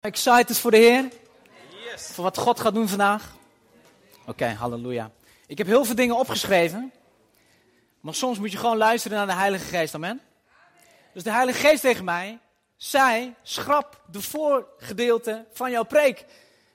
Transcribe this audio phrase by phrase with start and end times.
[0.00, 1.08] Excited voor de Heer?
[1.84, 2.06] Yes.
[2.06, 3.36] Voor wat God gaat doen vandaag?
[4.26, 5.10] Oké, halleluja.
[5.46, 6.92] Ik heb heel veel dingen opgeschreven.
[8.00, 10.20] Maar soms moet je gewoon luisteren naar de Heilige Geest, amen.
[11.12, 12.38] Dus de Heilige Geest tegen mij
[12.76, 16.24] zei, schrap de voorgedeelte van jouw preek.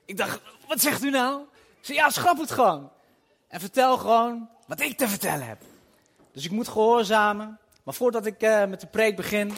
[0.04, 1.42] Ik dacht, wat zegt u nou?
[1.80, 2.90] Ik zei, ja, schrap het gewoon.
[3.48, 5.62] En vertel gewoon wat ik te vertellen heb.
[6.32, 7.58] Dus ik moet gehoorzamen.
[7.82, 9.52] Maar voordat ik uh, met de preek begin,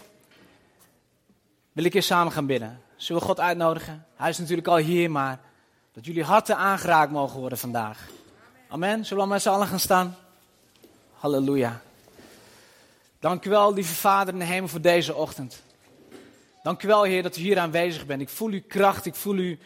[1.76, 2.82] wil ik eerst samen gaan bidden.
[2.96, 4.06] Zullen we God uitnodigen?
[4.14, 5.40] Hij is natuurlijk al hier, maar
[5.92, 8.08] dat jullie harten aangeraakt mogen worden vandaag.
[8.68, 9.04] Amen.
[9.04, 10.16] Zullen we met z'n allen gaan staan?
[11.12, 11.80] Halleluja.
[13.20, 15.62] Dank u wel, lieve Vader in de hemel, voor deze ochtend.
[16.62, 18.20] Dank u wel, Heer, dat u hier aanwezig bent.
[18.20, 19.56] Ik voel uw kracht, ik voel uw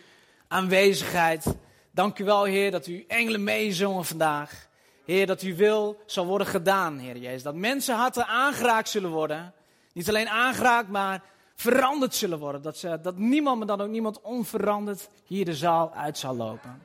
[0.48, 1.54] aanwezigheid.
[1.90, 4.68] Dank u wel, Heer, dat u engelen meezongen vandaag.
[5.04, 7.42] Heer, dat uw wil zal worden gedaan, Heer Jezus.
[7.42, 9.52] Dat mensen harten aangeraakt zullen worden.
[9.92, 11.23] Niet alleen aangeraakt, maar
[11.60, 12.62] veranderd zullen worden.
[12.62, 16.82] Dat, ze, dat niemand, maar dan ook niemand onveranderd hier de zaal uit zal lopen.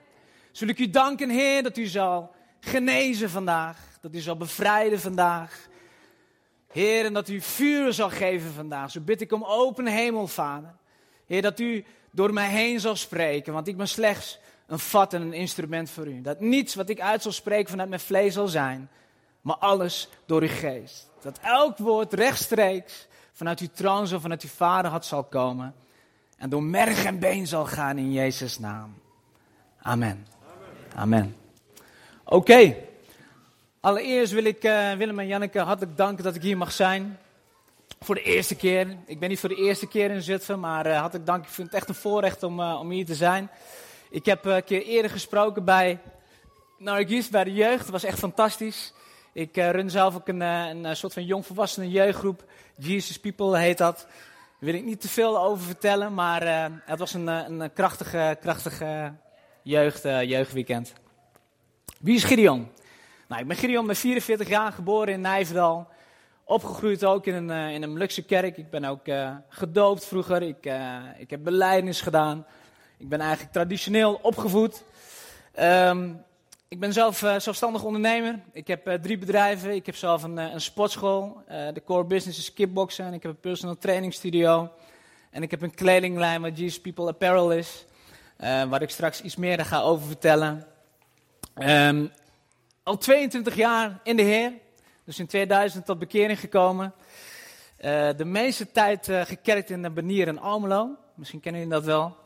[0.51, 3.77] Zul ik u danken, Heer, dat u zal genezen vandaag.
[4.01, 5.67] Dat u zal bevrijden vandaag.
[6.67, 8.91] Heer, en dat u vuur zal geven vandaag.
[8.91, 10.73] Zo bid ik om open hemel, Vader.
[11.25, 15.21] Heer, dat u door mij heen zal spreken, want ik ben slechts een vat en
[15.21, 16.21] een instrument voor u.
[16.21, 18.89] Dat niets wat ik uit zal spreken vanuit mijn vlees zal zijn,
[19.41, 21.09] maar alles door uw geest.
[21.21, 25.75] Dat elk woord rechtstreeks vanuit uw troon zo vanuit uw vader had zal komen.
[26.37, 28.93] En door merg en been zal gaan in Jezus' naam.
[29.81, 30.27] Amen.
[30.95, 31.35] Amen.
[32.23, 32.75] Oké.
[33.79, 37.17] Allereerst wil ik uh, Willem en Janneke hartelijk danken dat ik hier mag zijn.
[37.99, 38.97] Voor de eerste keer.
[39.05, 41.43] Ik ben niet voor de eerste keer in Zutphen, maar uh, hartelijk dank.
[41.43, 43.49] Ik vind het echt een voorrecht om, uh, om hier te zijn.
[44.09, 45.99] Ik heb een keer eerder gesproken bij
[46.77, 47.81] Nargis, bij de jeugd.
[47.81, 48.93] Dat was echt fantastisch.
[49.33, 52.43] Ik run zelf ook een, een soort van jongvolwassenen jeugdgroep.
[52.77, 53.97] Jesus People heet dat.
[53.97, 54.07] Daar
[54.59, 59.13] wil ik niet te veel over vertellen, maar uh, het was een, een krachtige, krachtige
[59.61, 60.93] jeugd, uh, jeugdweekend.
[61.99, 62.71] Wie is Gideon?
[63.27, 65.87] Nou, ik ben Gideon, ben 44 jaar, geboren in Nijverdal.
[66.43, 68.57] Opgegroeid ook in een, in een Molukse kerk.
[68.57, 69.01] Ik ben ook
[69.49, 70.41] gedoopt vroeger.
[70.41, 70.69] Ik,
[71.17, 72.45] ik heb beleidnis gedaan.
[72.97, 74.83] Ik ben eigenlijk traditioneel opgevoed.
[75.59, 76.23] Um,
[76.75, 78.39] ik ben zelf uh, zelfstandig ondernemer.
[78.51, 79.75] Ik heb uh, drie bedrijven.
[79.75, 81.41] Ik heb zelf een, uh, een sportschool.
[81.47, 83.13] de core business is kickboksen.
[83.13, 84.71] Ik heb een personal training studio.
[85.31, 87.85] En ik heb een kledinglijn wat Jesus People Apparel is.
[88.37, 90.65] waar ik straks iets meer ga over vertellen.
[91.57, 92.11] Um,
[92.83, 94.51] al 22 jaar in de Heer.
[95.05, 96.93] Dus in 2000 tot bekering gekomen.
[98.15, 100.89] de meeste tijd gekerkt in de Benier en Almelo.
[101.13, 102.24] Misschien kennen jullie dat wel.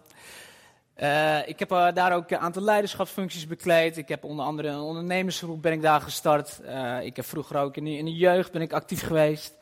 [1.02, 3.98] Uh, ik heb uh, daar ook een aantal leiderschapsfuncties bekleed.
[3.98, 6.60] Ik heb onder andere een ondernemersgroep ben ik daar gestart.
[6.66, 9.54] Uh, ik heb vroeger ook in de, in de, jeugd ben ik actief geweest.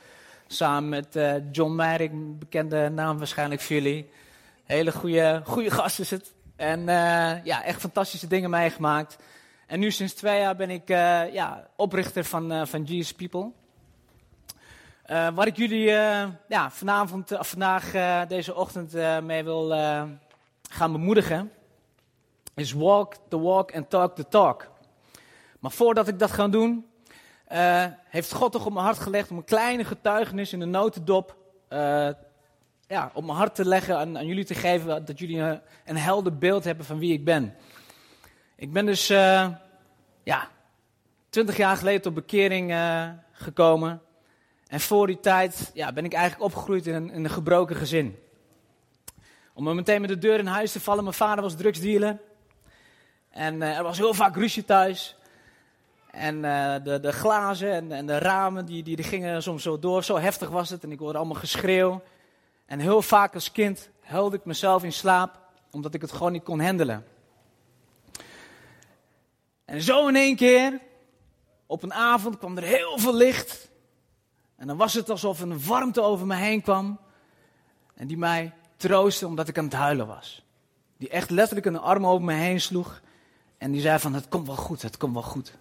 [0.48, 1.20] Samen met
[1.52, 4.10] John een bekende naam waarschijnlijk voor jullie.
[4.64, 6.34] Hele goede, goede gast is het.
[6.56, 6.86] En
[7.44, 9.18] ja, echt fantastische dingen meegemaakt.
[9.68, 10.88] En nu sinds twee jaar ben ik
[11.32, 13.52] ja, oprichter van, van GS People.
[15.08, 15.90] waar ik jullie
[16.48, 17.92] ja, vanavond, of vandaag,
[18.28, 19.74] deze ochtend mee wil
[20.70, 21.52] gaan bemoedigen,
[22.56, 24.68] is walk the walk and talk the talk.
[25.60, 26.86] Maar voordat ik dat ga doen,
[27.52, 31.36] uh, heeft God toch op mijn hart gelegd om een kleine getuigenis in de notendop
[31.70, 32.10] uh,
[32.88, 35.98] ja, op mijn hart te leggen, aan, aan jullie te geven, dat jullie een, een,
[35.98, 37.56] helder beeld hebben van wie ik ben.
[38.56, 39.48] Ik ben dus, uh,
[40.24, 40.50] ja,
[41.30, 42.76] twintig jaar geleden tot bekering
[43.32, 44.02] gekomen.
[44.68, 48.18] En voor die tijd ja, ben ik eigenlijk opgegroeid in een, in een gebroken gezin.
[49.58, 51.04] Om meteen met de deur in huis te vallen.
[51.04, 52.18] Mijn vader was drugsdealer.
[53.30, 55.16] En uh, er was heel vaak ruzie thuis.
[56.12, 59.80] En uh, de, de, glazen en, en, de ramen, die, die, die gingen soms zo
[59.80, 60.04] door.
[60.04, 60.84] Zo heftig was het.
[60.84, 62.02] En ik hoorde allemaal geschreeuw.
[62.66, 65.40] En heel vaak als kind huilde ik mezelf in slaap.
[65.72, 67.06] Omdat ik het gewoon niet kon handelen.
[69.66, 70.80] En zo in één keer,
[71.66, 73.70] op een avond, kwam er heel veel licht.
[74.56, 77.00] En dan was het alsof een warmte over me heen kwam.
[77.96, 80.44] En die mij troosten omdat ik aan het huilen was.
[80.98, 83.02] Die echt letterlijk een arm over me heen sloeg.
[83.58, 85.54] En die zei van, het komt wel goed, het komt wel goed.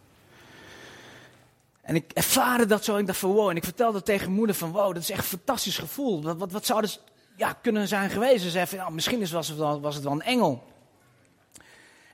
[1.80, 3.50] En ik ervaarde dat zo en ik dacht van wow.
[3.50, 6.22] En ik vertelde tegen moeder van wow, dat is echt een fantastisch gevoel.
[6.22, 7.00] Wat, wat, wat zou dat
[7.36, 8.42] ja, kunnen zijn geweest?
[8.42, 10.64] Ze zei van, ja, misschien was het, wel, was het wel een engel.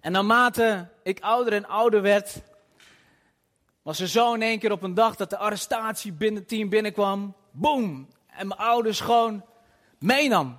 [0.00, 2.40] En naarmate ik ouder en ouder werd,
[3.82, 7.34] was er zo in één keer op een dag dat de arrestatieteam binnenkwam.
[7.50, 8.08] Boom!
[8.26, 9.44] En mijn ouders gewoon
[9.99, 10.58] meenam.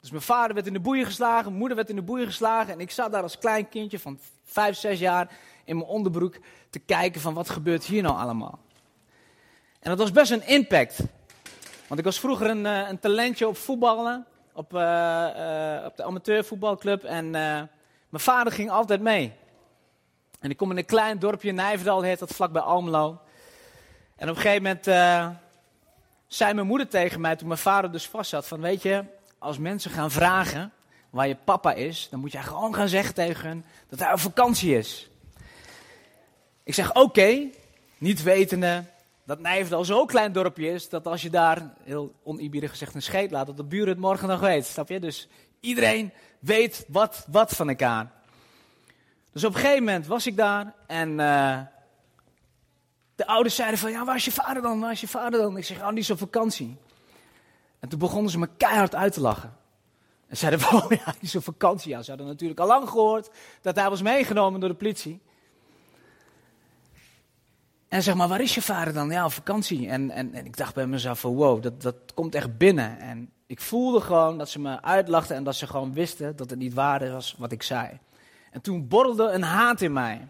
[0.00, 2.72] Dus mijn vader werd in de boeien geslagen, mijn moeder werd in de boeien geslagen.
[2.72, 5.30] En ik zat daar als klein kindje van vijf, zes jaar
[5.64, 6.36] in mijn onderbroek
[6.70, 8.58] te kijken van wat gebeurt hier nou allemaal.
[9.80, 10.98] En dat was best een impact.
[11.86, 14.26] Want ik was vroeger een, eh, een talentje op voetballen.
[14.52, 17.04] op, uh, op de amateurvoetbalclub.
[17.04, 17.68] En uh, mijn
[18.10, 19.32] vader ging altijd mee.
[20.40, 23.20] En ik kom in een klein dorpje, Nijverdal heet dat, vlakbij Almelo.
[24.16, 24.84] En op een gegeven moment
[26.26, 29.04] zei mijn moeder tegen mij, toen mijn vader dus vast zat, van weet je,
[29.40, 30.72] als mensen gaan vragen
[31.10, 34.18] waar je papa is, dan moet jij gewoon gaan zeggen tegen hen dat hij op
[34.18, 35.10] vakantie is.
[36.62, 37.48] Ik zeg oké,
[37.98, 38.84] niet wetende
[39.24, 43.30] dat Nijverdal zo'n klein dorpje is, dat als je daar, heel onieerbiedig gezegd, een scheet
[43.30, 44.66] laat, dat de buren het morgen nog weet.
[44.66, 45.00] Snap je?
[45.00, 45.28] Dus
[45.60, 48.10] iedereen weet wat, wat van elkaar.
[49.32, 51.60] Dus op een gegeven moment was ik daar en uh,
[53.14, 54.80] de ouders zeiden van, ja, waar is je vader dan?
[54.80, 55.56] Waar is je vader dan?
[55.56, 56.76] Ik zeg, oh, die is op vakantie.
[57.80, 59.56] En toen begonnen ze me keihard uit te lachen.
[60.26, 61.90] En zeiden van, oh ja, die is op vakantie.
[61.90, 63.30] Ja, ze hadden natuurlijk al lang gehoord
[63.62, 65.20] dat hij was meegenomen door de politie.
[67.88, 69.10] En zeg maar, waar is je vader dan?
[69.10, 69.88] Ja, op vakantie.
[69.88, 72.98] En, en, en ik dacht bij mezelf van, wow, dat, dat komt echt binnen.
[72.98, 76.58] En ik voelde gewoon dat ze me uitlachten en dat ze gewoon wisten dat het
[76.58, 77.98] niet waar was wat ik zei.
[78.50, 80.28] En toen borrelde een haat in mij.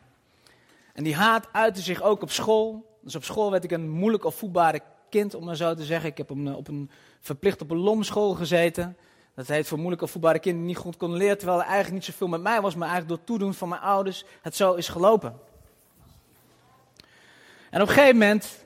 [0.92, 2.98] En die haat uitte zich ook op school.
[3.02, 4.80] Dus op school werd ik een moeilijk opvoedbare
[5.10, 6.10] kind, om maar zo te zeggen.
[6.10, 6.90] Ik heb een, op een,
[7.20, 8.96] verplicht op een lomschool gezeten.
[9.34, 11.38] Dat heet voor moeilijk opvoedbare kinderen niet goed konden leren.
[11.38, 14.24] Terwijl er eigenlijk niet zoveel met mij was, maar eigenlijk door toedoen van mijn ouders
[14.42, 15.40] het zo is gelopen.
[17.70, 18.64] En op een gegeven moment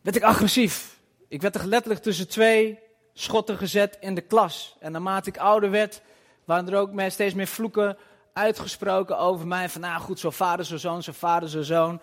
[0.00, 0.98] werd ik agressief.
[1.28, 2.78] Ik werd er letterlijk tussen twee
[3.12, 4.76] schotten gezet in de klas.
[4.80, 6.02] En naarmate ik ouder werd,
[6.44, 7.96] waren er ook steeds meer vloeken
[8.32, 9.68] uitgesproken over mij.
[9.68, 12.00] Van nou goed, zo vader, zo zoon, zo vader, zo zoon.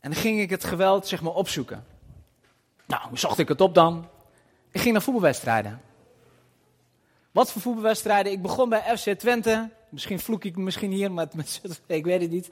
[0.00, 1.86] En dan ging ik het geweld zeg maar opzoeken.
[2.88, 4.08] Nou, hoe zocht ik het op dan?
[4.70, 5.80] Ik ging naar voetbalwedstrijden.
[7.30, 8.32] Wat voor voetbalwedstrijden?
[8.32, 9.70] Ik begon bij FC Twente.
[9.88, 12.50] Misschien vloek ik misschien hier, maar met, ik weet het niet.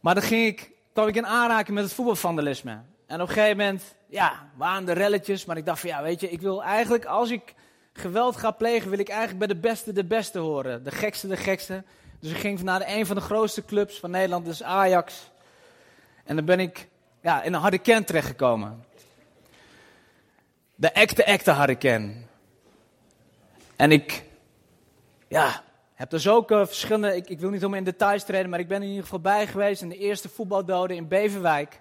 [0.00, 2.80] Maar dan ging ik kwam ik in aanraking met het voetbalvandalisme.
[3.06, 5.44] En op een gegeven moment, ja, waren de relletjes.
[5.44, 7.54] Maar ik dacht van, ja, weet je, ik wil eigenlijk, als ik
[7.92, 10.84] geweld ga plegen, wil ik eigenlijk bij de beste de beste horen.
[10.84, 11.84] De gekste de gekste.
[12.20, 15.30] Dus ik ging naar een van de grootste clubs van Nederland, dus Ajax.
[16.24, 16.88] En dan ben ik
[17.22, 18.84] ja, in een harde kern terechtgekomen.
[20.74, 22.26] De echte, echte harde kern.
[23.76, 24.24] En ik,
[25.28, 25.62] ja,
[25.94, 28.82] heb er zulke verschillende, ik, ik wil niet helemaal in details treden, maar ik ben
[28.82, 31.80] in ieder geval bij geweest in de eerste voetbaldoden in Beverwijk.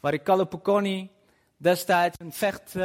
[0.00, 1.10] Waar ik Kalle Pocconi
[1.56, 2.82] destijds een vecht, uh,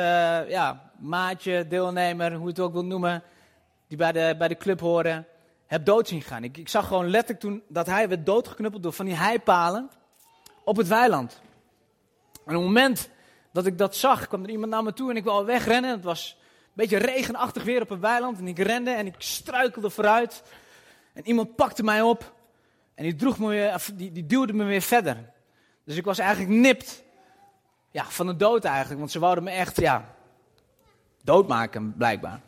[0.50, 3.24] ja, maatje, deelnemer, hoe je het ook wil noemen,
[3.88, 5.28] die bij de, bij de club horen,
[5.66, 6.44] heb dood zien gaan.
[6.44, 9.90] Ik, ik zag gewoon letterlijk toen dat hij werd doodgeknuppeld door van die heipalen
[10.64, 11.42] op het weiland.
[12.46, 13.10] En op het moment
[13.52, 15.92] dat ik dat zag, kwam er iemand naar me toe en ik wou wegrennen.
[15.92, 16.38] Het was
[16.80, 18.38] beetje regenachtig weer op een weiland.
[18.38, 20.44] En ik rende en ik struikelde vooruit.
[21.14, 22.34] En iemand pakte mij op.
[22.96, 25.32] En die, droeg me weer, die, die duwde me weer verder.
[25.84, 27.04] Dus ik was eigenlijk nipt
[27.92, 29.00] ja, van de dood eigenlijk.
[29.00, 30.16] Want ze wouden me echt ja,
[31.24, 32.40] doodmaken, blijkbaar.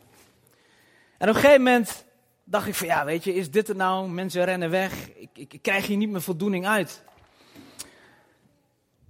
[1.18, 2.04] En op een gegeven moment
[2.44, 4.08] dacht ik van ja, weet je, is dit het nou?
[4.08, 5.08] Mensen rennen weg.
[5.08, 7.02] Ik, ik, ik krijg hier niet meer voldoening uit.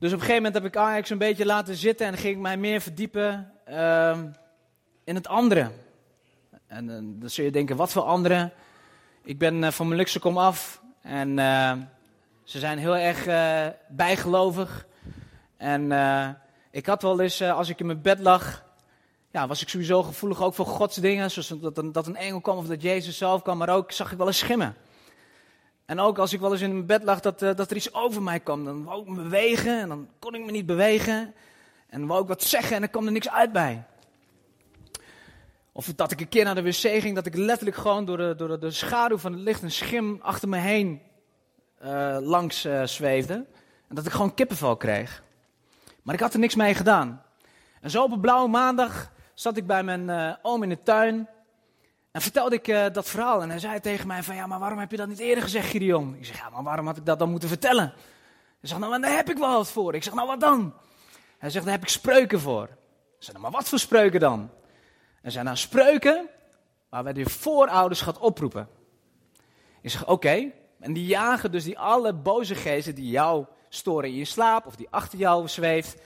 [0.02, 2.40] Dus op een gegeven moment heb ik Ajax een beetje laten zitten en ging ik
[2.40, 3.52] mij meer verdiepen.
[3.68, 4.18] Uh,
[5.04, 5.70] in het andere.
[6.66, 8.50] En uh, dan zul je denken, wat voor andere?
[9.24, 11.72] Ik ben uh, van mijn kom af en uh,
[12.44, 13.24] ze zijn heel erg
[13.88, 14.86] bijgelovig.
[15.56, 15.92] En
[16.70, 18.64] ik had wel eens, als ik in mijn bed lag,
[19.30, 21.30] ja, was ik sowieso gevoelig ook voor Gods dingen.
[21.30, 24.12] Zoals dat een, dat een engel kwam of dat Jezus zelf kwam, maar ook zag
[24.12, 24.76] ik wel eens schimmen.
[25.86, 28.22] En ook als ik wel eens in mijn bed lag, dat, dat er iets over
[28.22, 28.64] mij kwam.
[28.64, 31.34] Dan wou ik me bewegen en dan kon ik me niet bewegen.
[31.88, 33.84] En wou ik wat zeggen en dan kwam er niks uit bij.
[35.72, 38.34] Of dat ik een keer naar de wc ging, dat ik letterlijk gewoon door de,
[38.36, 41.02] door de, schaduw van het licht een schim achter me heen
[41.84, 43.34] uh, langs uh, zweefde.
[43.88, 45.22] En dat ik gewoon kippenvel kreeg.
[46.02, 47.22] Maar ik had er niks mee gedaan.
[47.80, 51.28] En zo op een blauwe maandag zat ik bij mijn oom in de tuin.
[52.12, 53.42] En vertelde ik dat verhaal.
[53.42, 55.68] En hij zei tegen mij van, ja, maar waarom heb je dat niet eerder gezegd,
[55.68, 56.14] Gideon?
[56.18, 57.92] Ik zeg, ja, maar waarom had ik dat dan moeten vertellen?
[58.60, 59.94] Hij zegt, nou, daar heb ik wel wat voor.
[59.94, 60.74] Ik zeg, nou, wat dan?
[61.38, 62.64] Hij zegt, daar heb ik spreuken voor.
[62.64, 64.50] Ik zeg, nou, maar wat voor spreuken dan?
[65.22, 66.28] Er zijn dan spreuken
[66.88, 68.68] waar wij de voorouders gaat oproepen.
[69.80, 70.50] Ik zeg, oké,
[70.80, 74.76] en die jagen dus die alle boze geesten die jou storen in je slaap of
[74.76, 75.96] die achter jou zweeft,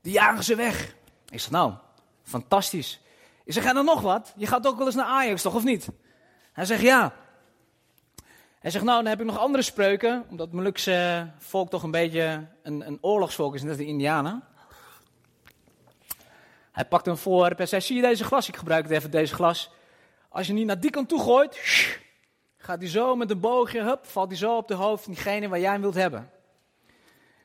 [0.00, 0.94] die jagen ze weg.
[1.28, 1.72] Ik zeg, nou,
[2.22, 3.00] fantastisch.
[3.48, 4.32] Ik zeg, en dan nog wat?
[4.36, 5.88] Je gaat ook wel eens naar Ajax, toch, of niet?
[6.52, 7.14] Hij zegt, ja.
[8.58, 11.90] Hij zegt, nou, dan heb ik nog andere spreuken, omdat het Molukse volk toch een
[11.90, 14.44] beetje een, een oorlogsvolk is, net de Indianen.
[16.72, 18.48] Hij pakt hem voor en zei, zie je deze glas?
[18.48, 19.70] Ik gebruik het even, deze glas.
[20.28, 21.58] Als je niet naar die kant toe gooit,
[22.56, 25.48] gaat hij zo met een boogje, hup, valt hij zo op de hoofd van diegene
[25.48, 26.30] waar jij hem wilt hebben.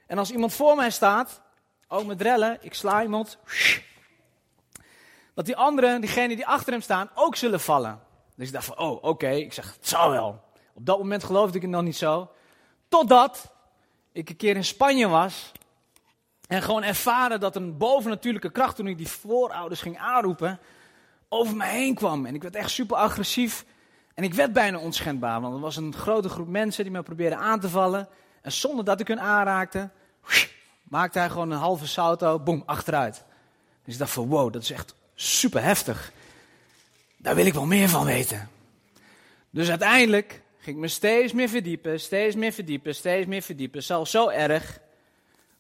[0.08, 1.42] En als iemand voor mij staat,
[1.88, 3.38] ook met rellen, ik sla iemand,
[5.34, 8.00] dat die anderen, diegenen die achter hem staan, ook zullen vallen.
[8.36, 9.30] Dus ik dacht van, oh, oké.
[9.30, 10.42] Ik zeg, het zal wel.
[10.74, 12.32] Op dat moment geloofde ik het nog niet zo.
[12.88, 13.54] Totdat
[14.12, 15.52] ik een keer in Spanje was.
[16.48, 20.60] En gewoon ervaren dat een bovennatuurlijke kracht, toen ik die voorouders ging aanroepen,
[21.30, 22.25] over mij heen kwam.
[22.25, 23.66] En ik werd echt super agressief.
[24.13, 27.38] En ik werd bijna onschendbaar, want er was een grote groep mensen die me probeerden
[27.38, 28.08] aan te vallen.
[28.42, 29.90] En zonder dat ik hun aanraakte,
[30.84, 33.24] maakte hij gewoon een halve salto, boem, achteruit.
[33.84, 36.12] Dus ik dacht van, wow, dat is echt super heftig.
[37.18, 38.50] Daar wil ik wel meer van weten.
[39.50, 43.84] Dus uiteindelijk ging ik me steeds meer verdiepen, steeds meer verdiepen, steeds meer verdiepen.
[43.84, 44.80] Zelfs zo erg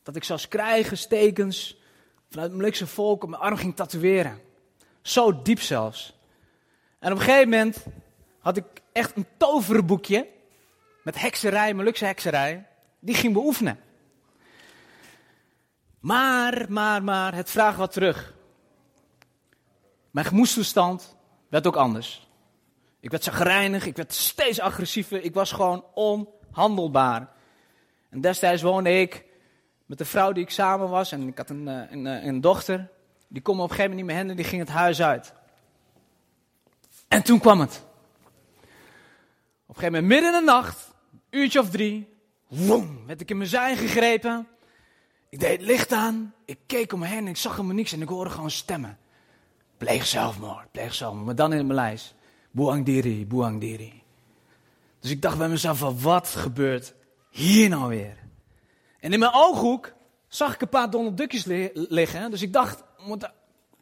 [0.03, 1.77] dat ik zelfs krijgerstekens
[2.29, 4.41] vanuit het Molukse volk op mijn arm ging tatoeëren.
[5.01, 6.17] Zo diep zelfs.
[6.99, 7.85] En op een gegeven moment
[8.39, 10.27] had ik echt een toverboekje
[11.03, 12.67] met hekserij, Molukse hekserij.
[12.99, 13.79] Die ging beoefenen.
[15.99, 18.32] Maar, maar, maar, het vraagt wat terug.
[20.13, 21.15] Mijn gemoedstoestand
[21.49, 22.27] werd ook anders.
[22.99, 27.29] Ik werd zagrijnig, ik werd steeds agressiever, ik was gewoon onhandelbaar.
[28.09, 29.25] En destijds woonde ik
[29.85, 32.41] met de vrouw die ik samen was en ik had een, eh, een, eh, een
[32.41, 32.89] dochter.
[33.27, 35.33] Die kon me op een gegeven moment niet meer henden, die ging het huis uit.
[37.07, 37.83] En toen kwam het.
[39.65, 40.93] Op een gegeven moment, midden in de nacht,
[41.29, 42.17] uurtje of drie,
[42.47, 44.47] woem, werd ik in mijn zij gegrepen.
[45.29, 47.91] Ik deed het licht aan, ik keek om me heen en ik zag helemaal niks
[47.91, 48.97] en ik hoorde gewoon stemmen.
[49.83, 52.15] Pleeg zelfmoord, pleeg zelfmoord, maar dan in mijn lijst.
[52.51, 54.03] Buangdiri.
[54.99, 56.93] Dus ik dacht bij mezelf, van, wat gebeurt
[57.29, 58.17] hier nou weer?
[58.99, 59.93] En in mijn ooghoek
[60.27, 62.31] zag ik een paar donderdukjes liggen.
[62.31, 63.17] Dus ik dacht, om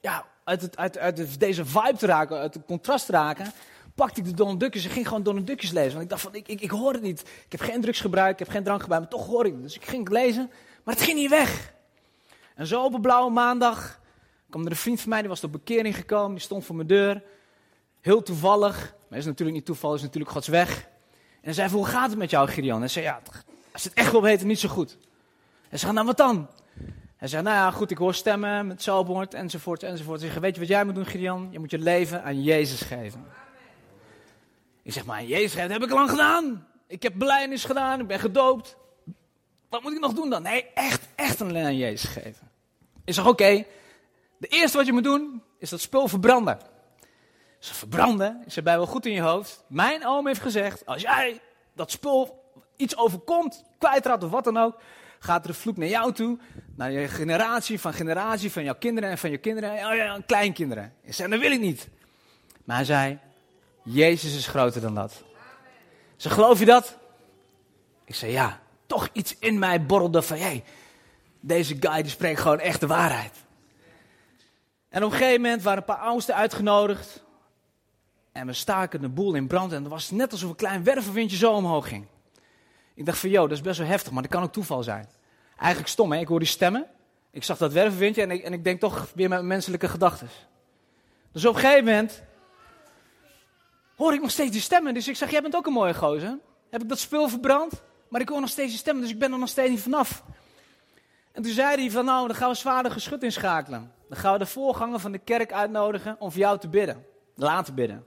[0.01, 3.51] ja, uit, het, uit, uit deze vibe te raken, uit het contrast te raken,
[3.95, 5.91] pakte ik de donderdukjes en ging gewoon donderdukjes lezen.
[5.91, 7.21] Want ik dacht van, ik, ik, ik hoor het niet.
[7.21, 9.61] Ik heb geen drugs gebruikt, ik heb geen drank gebruikt, maar toch hoor ik het.
[9.61, 10.51] Dus ik ging lezen,
[10.83, 11.73] maar het ging niet weg.
[12.55, 13.99] En zo op een blauwe maandag
[14.51, 16.87] kwam er een vriend van mij, die was op bekering gekomen, die stond voor mijn
[16.87, 17.23] deur.
[18.01, 20.77] Heel toevallig, maar is natuurlijk niet toeval, is natuurlijk Gods weg.
[21.19, 22.73] En hij zei, hoe gaat het met jou, Gideon?
[22.73, 23.21] En hij zei, ja,
[23.71, 24.97] als het echt wil weten, niet zo goed.
[25.69, 26.49] Hij zei, nou wat dan?
[27.17, 30.21] Hij zei, nou ja, goed, ik hoor stemmen met zelfmoord, enzovoort, enzovoort.
[30.21, 31.47] Hij zei, weet je wat jij moet doen, Gideon?
[31.51, 33.25] Je moet je leven aan Jezus geven.
[34.83, 36.67] Ik zeg, maar aan Jezus geven, dat heb ik lang gedaan.
[36.87, 38.75] Ik heb belijdenis gedaan, ik ben gedoopt.
[39.69, 40.41] Wat moet ik nog doen dan?
[40.41, 42.49] Nee, echt, echt alleen aan Jezus geven.
[43.05, 43.65] Ik zeg, oké,
[44.41, 46.59] de eerste wat je moet doen, is dat spul verbranden.
[47.59, 49.63] Ze verbranden, is erbij wel goed in je hoofd.
[49.67, 51.41] Mijn oom heeft gezegd, als jij
[51.73, 52.43] dat spul
[52.75, 54.79] iets overkomt, kwijtraakt of wat dan ook,
[55.19, 56.39] gaat er een vloek naar jou toe,
[56.75, 60.93] naar je generatie, van generatie, van jouw kinderen en van je kinderen en ja, kleinkinderen.
[61.03, 61.89] Ik zei, dat wil ik niet.
[62.63, 63.19] Maar hij zei,
[63.83, 65.23] Jezus is groter dan dat.
[66.15, 66.97] Ze geloof je dat?
[68.05, 68.59] Ik zei, ja.
[68.85, 70.63] Toch iets in mij borrelde van, hé, hey,
[71.39, 73.33] deze guy die spreekt gewoon echt de waarheid.
[74.91, 77.23] En op een gegeven moment waren een paar oudsten uitgenodigd.
[78.31, 79.71] En we staken de boel in brand.
[79.71, 82.05] En het was net alsof een klein wervelwindje zo omhoog ging.
[82.93, 85.09] Ik dacht van, joh, dat is best wel heftig, maar dat kan ook toeval zijn.
[85.57, 86.19] Eigenlijk stom, hè?
[86.19, 86.87] Ik hoor die stemmen.
[87.31, 90.27] Ik zag dat wervelwindje en ik, en ik denk toch weer met menselijke gedachten.
[91.31, 92.23] Dus op een gegeven moment
[93.95, 94.93] hoor ik nog steeds die stemmen.
[94.93, 96.37] Dus ik zeg, jij bent ook een mooie gozer.
[96.69, 97.81] Heb ik dat spul verbrand?
[98.07, 100.23] Maar ik hoor nog steeds die stemmen, dus ik ben er nog steeds niet vanaf.
[101.31, 103.91] En toen zei hij van, nou, dan gaan we zwaarder geschut inschakelen.
[104.11, 107.05] Dan gaan we de voorganger van de kerk uitnodigen om voor jou te bidden.
[107.35, 108.05] Laten bidden.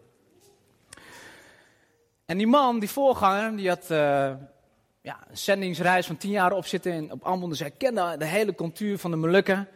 [2.25, 3.99] En die man, die voorganger, die had uh,
[5.01, 7.49] ja, een zendingsreis van tien jaar op zitten in, op Ambon.
[7.49, 9.69] Dus hij kende de hele cultuur van de Molukken.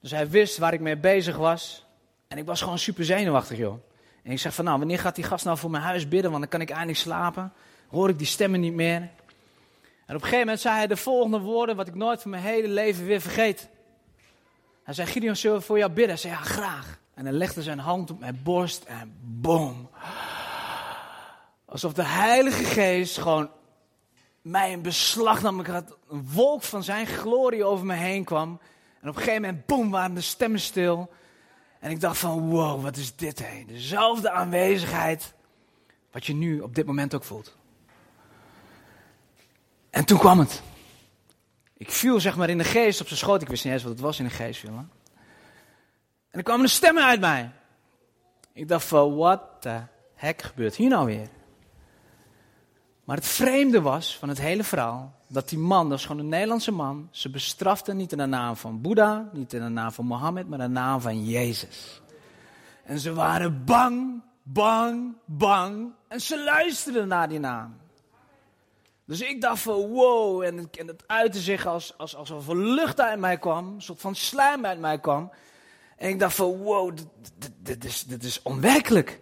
[0.00, 1.86] Dus hij wist waar ik mee bezig was.
[2.28, 3.78] En ik was gewoon super zenuwachtig, joh.
[4.22, 6.30] En ik zeg van, nou, wanneer gaat die gast nou voor mijn huis bidden?
[6.30, 7.52] Want dan kan ik eindelijk slapen.
[7.88, 9.00] Hoor ik die stemmen niet meer.
[9.00, 9.10] En
[10.06, 12.68] op een gegeven moment zei hij de volgende woorden, wat ik nooit van mijn hele
[12.68, 13.68] leven weer vergeet.
[14.90, 16.08] Hij zei, Gideon, zullen we voor jou bidden?
[16.08, 16.98] Hij zei, ja, graag.
[17.14, 19.90] En hij legde zijn hand op mijn borst en boom.
[21.64, 23.50] Alsof de Heilige Geest gewoon
[24.42, 25.60] mij in beslag nam.
[25.60, 28.60] Ik had een wolk van zijn glorie over me heen kwam.
[29.00, 31.10] En op een gegeven moment, boem, waren de stemmen stil.
[31.78, 33.66] En ik dacht van, wow, wat is dit heen?
[33.66, 35.34] Dezelfde aanwezigheid
[36.12, 37.56] wat je nu op dit moment ook voelt.
[39.90, 40.62] En toen kwam het.
[41.80, 43.42] Ik viel zeg maar in de geest op zijn schoot.
[43.42, 44.88] Ik wist niet eens wat het was in de geest En
[46.30, 47.50] er kwamen de stemmen uit mij.
[48.52, 49.80] Ik dacht van, wat de
[50.14, 51.28] hek gebeurt hier nou weer?
[53.04, 56.28] Maar het vreemde was van het hele verhaal, dat die man, dat is gewoon een
[56.28, 60.06] Nederlandse man, ze bestrafte niet in de naam van Boeddha, niet in de naam van
[60.06, 62.00] Mohammed, maar in de naam van Jezus.
[62.84, 67.76] En ze waren bang, bang, bang en ze luisterden naar die naam.
[69.10, 73.18] Dus ik dacht van wow, en het, uitte zich als, als, alsof er lucht uit
[73.18, 75.30] mij kwam, een soort van slijm uit mij kwam.
[75.96, 76.96] En ik dacht van, wow,
[77.58, 79.20] dit is, dit is onwerkelijk.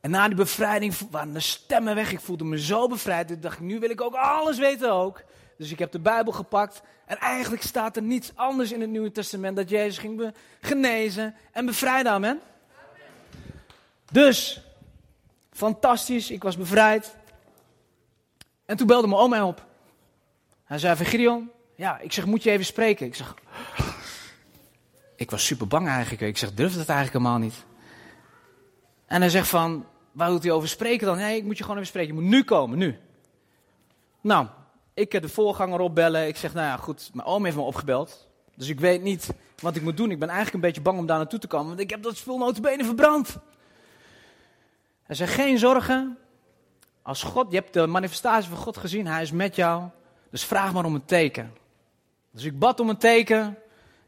[0.00, 2.12] En na die bevrijding waren de stemmen weg.
[2.12, 3.30] Ik voelde me zo bevrijd.
[3.30, 5.22] Ik dacht, nu wil ik ook alles weten ook.
[5.58, 6.82] Dus ik heb de Bijbel gepakt.
[7.06, 9.56] En eigenlijk staat er niets anders in het Nieuwe Testament.
[9.56, 12.12] Dat Jezus ging genezen en bevrijden.
[12.12, 12.40] Amen.
[14.12, 14.60] Dus,
[15.52, 16.30] fantastisch.
[16.30, 17.14] Ik was bevrijd.
[18.66, 19.66] En toen belde mijn oma mij op.
[20.64, 23.06] Hij zei van Gideon, ja, ik zeg, moet je even spreken?
[23.06, 23.34] Ik zeg,
[25.16, 26.22] ik was super bang eigenlijk.
[26.22, 27.64] Ik zeg, durf dat eigenlijk helemaal niet.
[29.06, 31.16] En hij zegt van, waar moet hij over spreken dan?
[31.16, 32.14] Nee, ik moet je gewoon even spreken.
[32.14, 32.98] Je moet nu komen, nu.
[34.20, 34.46] Nou,
[34.94, 36.26] ik heb de voorganger opbellen.
[36.26, 38.28] Ik zeg, nou ja, goed, mijn oom heeft me opgebeld.
[38.54, 40.10] Dus ik weet niet wat ik moet doen.
[40.10, 41.66] Ik ben eigenlijk een beetje bang om daar naartoe te komen.
[41.66, 43.36] Want ik heb dat spul notabene verbrand.
[45.02, 46.18] Hij zegt, geen zorgen.
[47.04, 49.06] Als God, je hebt de manifestatie van God gezien.
[49.06, 49.84] Hij is met jou.
[50.30, 51.52] Dus vraag maar om een teken.
[52.30, 53.58] Dus ik bad om een teken.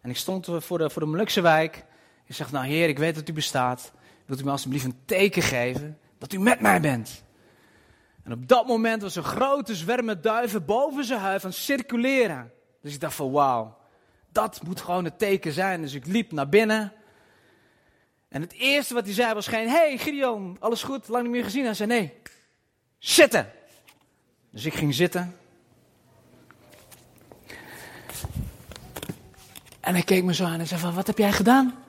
[0.00, 1.84] En ik stond voor de, voor de Molukse wijk.
[2.24, 3.92] Ik zeg, nou heer, ik weet dat u bestaat.
[4.26, 7.24] Wilt u me alsjeblieft een teken geven dat u met mij bent?
[8.22, 12.52] En op dat moment was een grote zwerm duiven boven zijn huif aan het circuleren.
[12.82, 13.78] Dus ik dacht van wauw,
[14.32, 15.80] dat moet gewoon het teken zijn.
[15.80, 16.92] Dus ik liep naar binnen.
[18.28, 21.44] En het eerste wat hij zei was geen, hey Gideon, alles goed, lang niet meer
[21.44, 21.64] gezien.
[21.64, 22.12] Hij zei nee,
[22.98, 23.52] zitten.
[24.50, 25.36] Dus ik ging zitten.
[29.80, 31.84] En hij keek me zo aan en zei van, wat heb jij gedaan?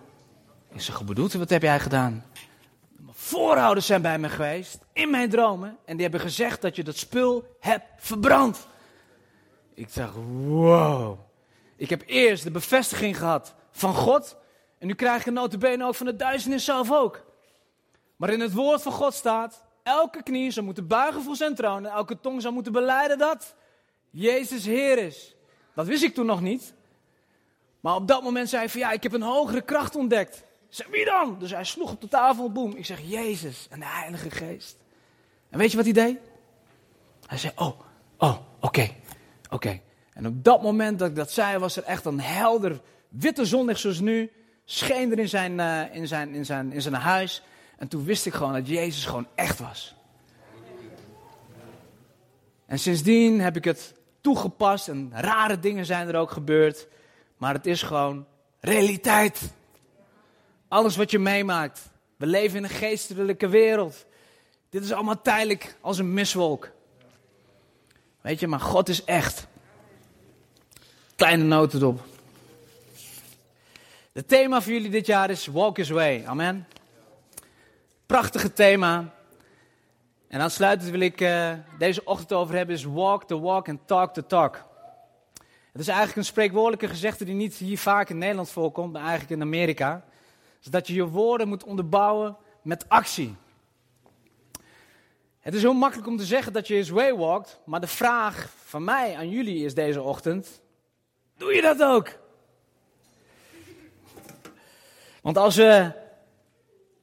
[0.72, 2.26] Ik zeg, u, wat heb jij gedaan?
[2.98, 5.78] Mijn voorouders zijn bij me geweest, in mijn dromen.
[5.86, 8.68] En die hebben gezegd dat je dat spul hebt verbrand.
[9.74, 10.14] Ik dacht,
[10.46, 11.20] wow.
[11.76, 14.38] Ik heb eerst de bevestiging gehad van God.
[14.78, 17.26] En nu krijg ik een notabene ook van de duisternis zelf ook.
[18.16, 21.86] Maar in het woord van God staat, elke knie zou moeten buigen voor zijn troon.
[21.86, 23.56] En elke tong zou moeten beleiden dat
[24.10, 25.36] Jezus Heer is.
[25.76, 26.74] Dat wist ik toen nog niet.
[27.80, 30.44] Maar op dat moment zei hij van ja, ik heb een hogere kracht ontdekt.
[30.70, 31.36] Zei, wie dan?
[31.40, 32.76] Dus hij sloeg op de tafel, boem.
[32.76, 34.78] Ik zeg, Jezus en de Heilige Geest.
[35.50, 36.18] En weet je wat hij deed?
[37.26, 37.80] Hij zei, oh,
[38.18, 38.90] oh, oké,
[39.50, 39.80] oké.
[40.14, 43.80] En op dat moment dat ik dat zei, was er echt een helder witte zonlicht
[43.80, 44.32] zoals nu.
[44.66, 47.44] Scheen er in zijn, uh, in, zijn, in, zijn, in zijn huis.
[47.78, 49.96] En toen wist ik gewoon dat Jezus gewoon echt was.
[52.66, 56.88] En sindsdien heb ik het toegepast en rare dingen zijn er ook gebeurd.
[57.38, 58.26] Maar het is gewoon
[58.60, 59.42] realiteit.
[60.68, 61.90] Alles wat je meemaakt.
[62.16, 64.06] We leven in een geestelijke wereld.
[64.70, 66.72] Dit is allemaal tijdelijk als een miswolk.
[68.22, 69.48] Weet je, maar God is echt.
[71.16, 72.06] Kleine notendop.
[74.14, 76.24] Het thema voor jullie dit jaar is Walk His Way.
[76.26, 76.68] Amen.
[78.08, 79.14] Prachtige thema.
[80.28, 84.14] En aansluitend wil ik uh, deze ochtend over hebben is Walk the Walk and Talk
[84.14, 84.66] the Talk.
[85.72, 89.32] Het is eigenlijk een spreekwoordelijke gezegde die niet hier vaak in Nederland voorkomt, maar eigenlijk
[89.32, 90.06] in Amerika.
[90.62, 93.36] Is dat je je woorden moet onderbouwen met actie.
[95.40, 98.50] Het is heel makkelijk om te zeggen dat je his way walkt, maar de vraag
[98.66, 100.62] van mij aan jullie is deze ochtend:
[101.38, 102.18] doe je dat ook?
[105.22, 106.06] Want als we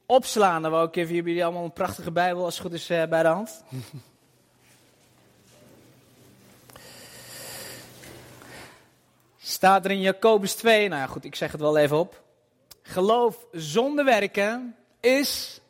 [0.05, 3.07] opslaan, dan wou ik even jullie allemaal een prachtige Bijbel, als het goed is, eh,
[3.07, 3.63] bij de hand.
[9.37, 12.23] Staat er in Jacobus 2, nou ja goed, ik zeg het wel even op.
[12.81, 15.61] Geloof zonder werken is.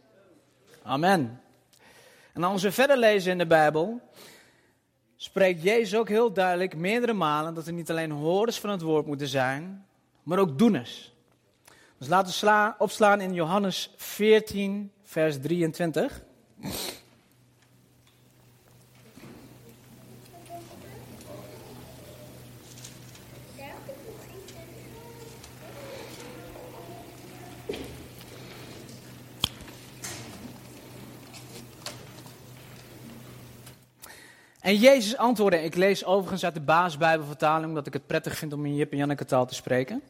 [0.83, 1.41] Amen.
[2.33, 4.01] En als we verder lezen in de Bijbel,
[5.15, 9.05] spreekt Jezus ook heel duidelijk meerdere malen dat we niet alleen hoorders van het woord
[9.05, 9.85] moeten zijn,
[10.23, 11.14] maar ook doeners.
[12.05, 16.23] Dus laten we sla, opslaan in Johannes 14, vers 23.
[34.59, 38.65] En Jezus antwoordde, ik lees overigens uit de basisbijbelvertaling, omdat ik het prettig vind om
[38.65, 40.01] in Jip en Janneke taal te spreken.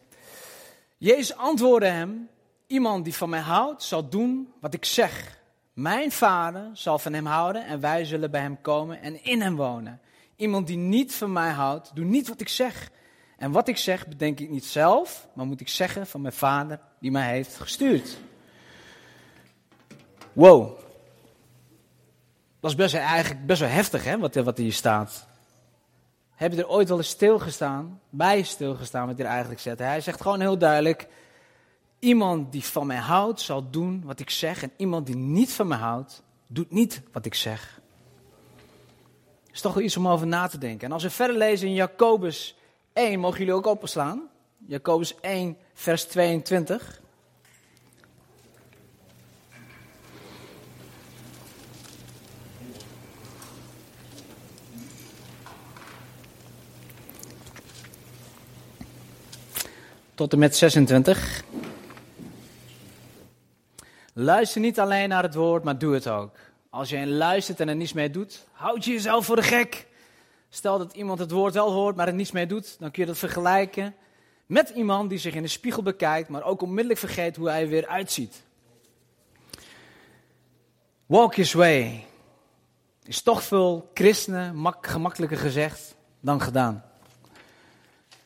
[0.98, 2.30] Jezus antwoordde hem,
[2.68, 5.40] iemand die van mij houdt, zal doen wat ik zeg.
[5.74, 9.56] Mijn vader zal van hem houden en wij zullen bij hem komen en in hem
[9.56, 10.00] wonen.
[10.36, 12.92] Iemand die niet van mij houdt, doet niet wat ik zeg.
[13.38, 16.80] En wat ik zeg, bedenk ik niet zelf, maar moet ik zeggen van mijn vader
[17.00, 18.18] die mij heeft gestuurd.
[20.34, 20.78] Wow,
[22.60, 25.28] dat is best, eigenlijk best wel heftig, hè, wat, wat hier staat.
[26.36, 29.80] Heb je er ooit wel eens stilgestaan, bij stilgestaan wat hij er eigenlijk zegt?
[29.80, 31.08] Hij zegt gewoon heel duidelijk,
[32.00, 34.64] iemand die van mij houdt, zal doen wat ik zeg.
[34.64, 37.80] En iemand die niet van mij houdt, doet niet wat ik zeg.
[39.52, 40.88] Is toch wel iets om over na te denken.
[40.88, 42.58] En als we verder lezen in Jacobus
[42.94, 44.30] 1, mogen jullie ook opslaan.
[44.68, 47.02] Jacobus 1, vers 22.
[60.16, 61.44] Tot en met 26.
[64.14, 66.36] Luister niet alleen naar het woord, maar doe het ook.
[66.70, 69.88] Als je een luistert en er niets mee doet, houd je jezelf voor de gek.
[70.50, 73.08] Stel dat iemand het woord wel hoort, maar er niets mee doet, dan kun je
[73.08, 73.96] dat vergelijken
[74.46, 77.68] met iemand die zich in de spiegel bekijkt, maar ook onmiddellijk vergeet hoe hij er
[77.68, 78.44] weer uitziet.
[81.06, 82.06] Walk his way.
[83.04, 86.84] Is toch veel christenen mak gemakkelijker gezegd dan gedaan.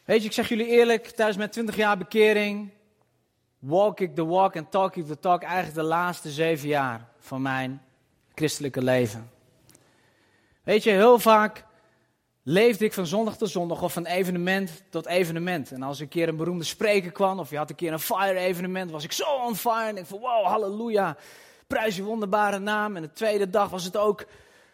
[0.10, 2.70] Weet je, ik zeg jullie eerlijk, tijdens mijn 20 jaar bekering,
[3.60, 7.42] walk ik the walk en talk ik the talk eigenlijk de laatste zeven jaar van
[7.42, 7.82] mijn
[8.36, 9.32] christelijke leven.
[10.64, 11.64] Weet je, heel vaak
[12.44, 15.72] leefde ik van zondag tot zondag of van evenement tot evenement.
[15.72, 18.40] En als een keer een beroemde spreker kwam of je had een keer een fire
[18.40, 21.18] evenement, was ik zo on fire en ik van wow, halleluja,
[21.68, 22.96] prijs je wonderbare naam.
[22.96, 24.26] En de tweede dag was het ook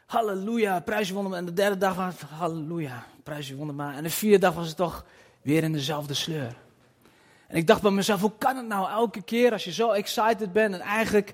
[0.05, 1.45] halleluja, prijs je wonderbare.
[1.45, 3.97] En de derde dag was het halleluja, prijs je wonderbare.
[3.97, 5.05] En de vierde dag was het toch
[5.45, 6.55] weer in dezelfde sleur.
[7.47, 10.53] En ik dacht bij mezelf, hoe kan het nou elke keer als je zo excited
[10.53, 11.33] bent en eigenlijk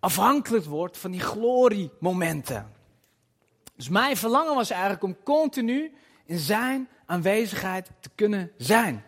[0.00, 2.72] afhankelijk wordt van die gloriemomenten.
[3.76, 9.04] Dus mijn verlangen was eigenlijk om continu in zijn aanwezigheid te kunnen zijn.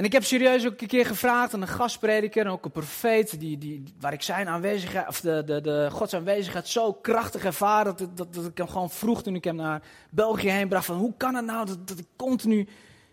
[0.00, 3.40] En ik heb serieus ook een keer gevraagd aan een gastprediker en ook een profeet,
[3.40, 7.84] die, die, waar ik zijn aanwezigheid, of de, de, de Gods aanwezigheid zo krachtig ervaar,
[7.84, 10.96] dat, dat, dat ik hem gewoon vroeg toen ik hem naar België heen bracht, van
[10.96, 12.68] hoe kan het nou dat, dat ik continu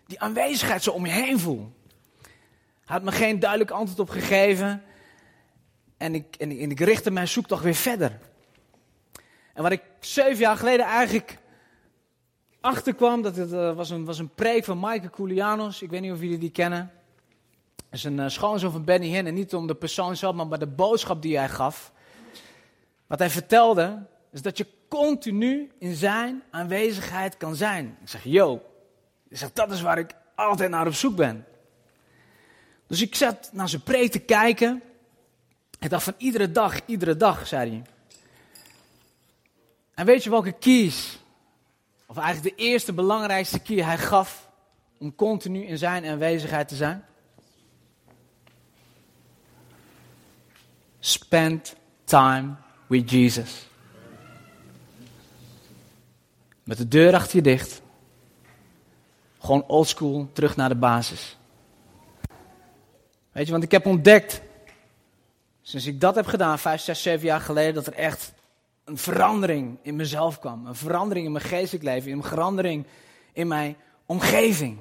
[0.06, 1.72] die aanwezigheid zo om je heen voel?
[2.84, 4.82] Hij had me geen duidelijk antwoord op gegeven
[5.96, 8.18] en ik, en, en ik richtte mijn zoektocht weer verder.
[9.54, 11.38] En wat ik zeven jaar geleden eigenlijk
[12.60, 15.82] achterkwam, dat het uh, was, een, was een preek van Maaike Koulianos.
[15.82, 16.92] Ik weet niet of jullie die kennen.
[17.76, 19.26] Het is een uh, schoonzoon van Benny Hinn.
[19.26, 21.92] En niet om de persoon zelf, maar bij de boodschap die hij gaf.
[23.06, 27.96] Wat hij vertelde, is dat je continu in zijn aanwezigheid kan zijn.
[28.02, 28.62] Ik zeg, yo,
[29.28, 31.46] ik zeg, dat is waar ik altijd naar op zoek ben.
[32.86, 34.82] Dus ik zat naar zijn preek te kijken.
[35.78, 37.82] Ik dacht van iedere dag, iedere dag, zei hij.
[39.94, 41.18] En weet je welke keys,
[42.08, 44.50] of eigenlijk de eerste belangrijkste key hij gaf
[44.98, 47.04] om continu in zijn aanwezigheid te zijn?
[50.98, 52.54] Spend time
[52.86, 53.66] with Jesus.
[56.64, 57.82] Met de deur achter je dicht.
[59.38, 61.36] Gewoon oldschool, terug naar de basis.
[63.32, 64.40] Weet je, want ik heb ontdekt,
[65.62, 68.32] sinds ik dat heb gedaan, vijf, zes, zeven jaar geleden, dat er echt
[68.88, 70.66] een verandering in mezelf kwam.
[70.66, 72.12] Een verandering in mijn geestelijk leven.
[72.12, 72.86] Een verandering
[73.32, 74.78] in mijn omgeving.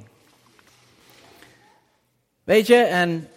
[2.43, 3.29] Weet je, en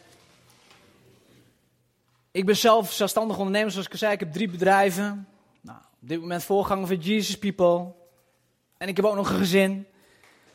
[2.30, 4.12] ik ben zelf zelfstandig ondernemer, zoals ik al zei.
[4.12, 5.28] Ik heb drie bedrijven.
[5.60, 7.92] Nou, op dit moment voorganger van Jesus People.
[8.76, 9.86] En ik heb ook nog een gezin.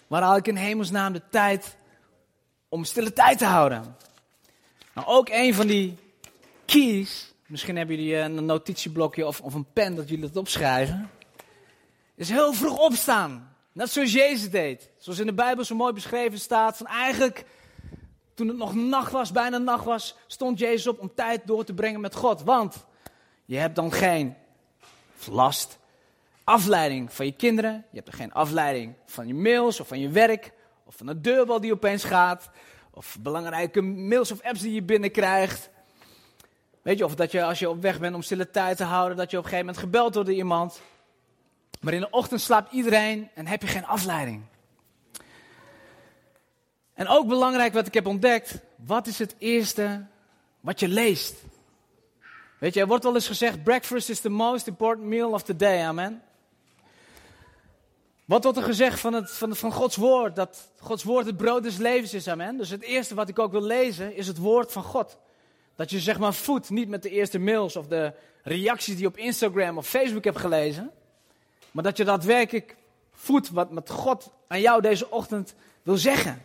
[0.08, 1.76] Waar haal ik in hemelsnaam de tijd
[2.70, 3.98] om stille tijd te houden?
[4.94, 5.98] Nou, ook een van die
[6.66, 11.10] keys Misschien hebben jullie een notitieblokje of, of een pen dat jullie het opschrijven.
[12.16, 13.56] Is heel vroeg opstaan.
[13.72, 14.90] Net zoals Jezus deed.
[14.98, 16.78] Zoals in de Bijbel zo mooi beschreven staat.
[16.78, 17.46] Van eigenlijk,
[18.34, 21.74] toen het nog nacht was, bijna nacht was, stond Jezus op om tijd door te
[21.74, 22.44] brengen met God.
[22.44, 22.86] Want
[23.46, 24.36] je hebt dan geen
[25.30, 25.80] last,
[26.44, 27.86] afleiding van je kinderen.
[27.90, 30.54] Je hebt er geen afleiding van je mails of van je werk.
[30.86, 32.50] Of van de deurbel die opeens gaat.
[32.92, 35.70] Of belangrijke mails of apps die je binnenkrijgt.
[36.86, 39.18] Weet je, of dat je als je op weg bent om stille tijd te houden,
[39.18, 40.82] dat je op een gegeven moment gebeld wordt door iemand.
[41.82, 44.44] Maar in de ochtend slaapt iedereen en heb je geen afleiding.
[46.94, 50.06] En ook belangrijk wat ik heb ontdekt, wat is het eerste
[50.60, 51.36] wat je leest?
[52.58, 55.56] Weet je, er wordt wel eens gezegd, breakfast is the most important meal of the
[55.56, 56.22] day, amen.
[58.26, 60.36] Wat wordt er gezegd van, het, van, van Gods woord?
[60.36, 62.58] Dat Gods woord het brood des levens is, amen.
[62.58, 65.18] Dus het eerste wat ik ook wil lezen is het woord van God.
[65.76, 69.08] Dat je zeg maar voedt, niet met de eerste mails of de reacties die je
[69.08, 70.92] op Instagram of Facebook hebt gelezen.
[71.72, 72.76] Maar dat je daadwerkelijk
[73.12, 76.44] voedt wat met God aan jou deze ochtend wil zeggen.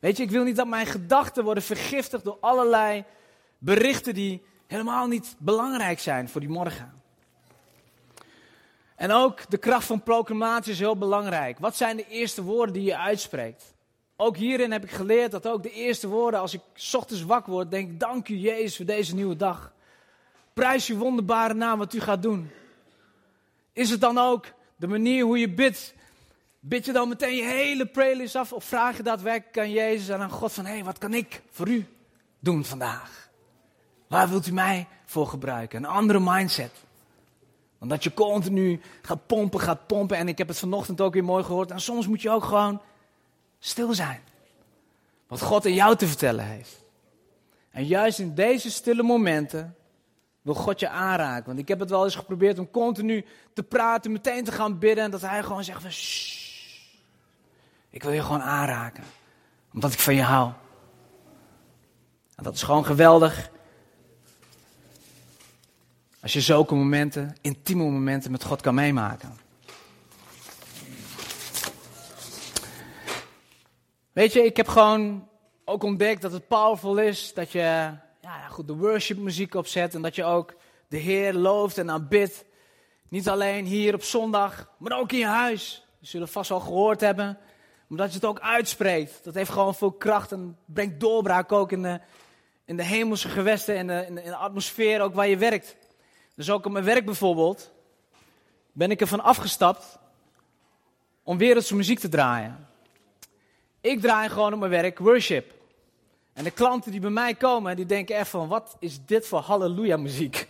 [0.00, 3.04] Weet je, ik wil niet dat mijn gedachten worden vergiftigd door allerlei
[3.58, 7.02] berichten die helemaal niet belangrijk zijn voor die morgen.
[8.96, 11.58] En ook de kracht van proclamatie is heel belangrijk.
[11.58, 13.74] Wat zijn de eerste woorden die je uitspreekt?
[14.16, 16.60] Ook hierin heb ik geleerd dat ook de eerste woorden, als ik
[16.94, 19.72] ochtends wakker word, denk dank u Jezus voor deze nieuwe dag.
[20.52, 22.50] Prijs uw wonderbare naam wat u gaat doen.
[23.72, 25.94] Is het dan ook de manier hoe je bidt?
[26.60, 30.20] Bid je dan meteen je hele playlist af of vraag je daadwerkelijk aan Jezus en
[30.20, 31.86] aan God van, hé, hey, wat kan ik voor u
[32.38, 33.30] doen vandaag?
[34.06, 35.78] Waar wilt u mij voor gebruiken?
[35.78, 36.72] Een andere mindset.
[37.78, 40.16] Want dat je continu gaat pompen, gaat pompen.
[40.16, 41.70] En ik heb het vanochtend ook weer mooi gehoord.
[41.70, 42.80] En soms moet je ook gewoon
[43.66, 44.20] Stil zijn.
[45.26, 46.84] Wat God aan jou te vertellen heeft.
[47.70, 49.76] En juist in deze stille momenten
[50.42, 51.46] wil God je aanraken.
[51.46, 55.04] Want ik heb het wel eens geprobeerd om continu te praten, meteen te gaan bidden.
[55.04, 56.38] En dat hij gewoon zegt Shh,
[57.90, 59.04] ik wil je gewoon aanraken.
[59.72, 60.52] Omdat ik van je hou.
[62.34, 63.50] En dat is gewoon geweldig.
[66.20, 69.45] Als je zulke momenten, intieme momenten met God kan meemaken.
[74.16, 75.28] Weet je, ik heb gewoon
[75.64, 77.58] ook ontdekt dat het powerful is dat je
[78.20, 80.54] ja, goed, de worship muziek opzet en dat je ook
[80.88, 82.44] de Heer looft en aanbidt.
[83.08, 85.86] Niet alleen hier op zondag, maar ook in je huis.
[85.98, 87.38] Je zullen vast wel gehoord hebben,
[87.88, 89.24] omdat je het ook uitspreekt.
[89.24, 92.00] Dat heeft gewoon veel kracht en brengt doorbraak ook in de,
[92.64, 95.76] in de hemelse gewesten en in, in de atmosfeer ook waar je werkt.
[96.34, 97.72] Dus ook op mijn werk bijvoorbeeld
[98.72, 99.98] ben ik ervan afgestapt
[101.22, 102.74] om wereldse muziek te draaien.
[103.86, 105.54] Ik draai gewoon op mijn werk worship.
[106.32, 109.38] En de klanten die bij mij komen, die denken echt van, wat is dit voor
[109.38, 110.48] halleluja muziek?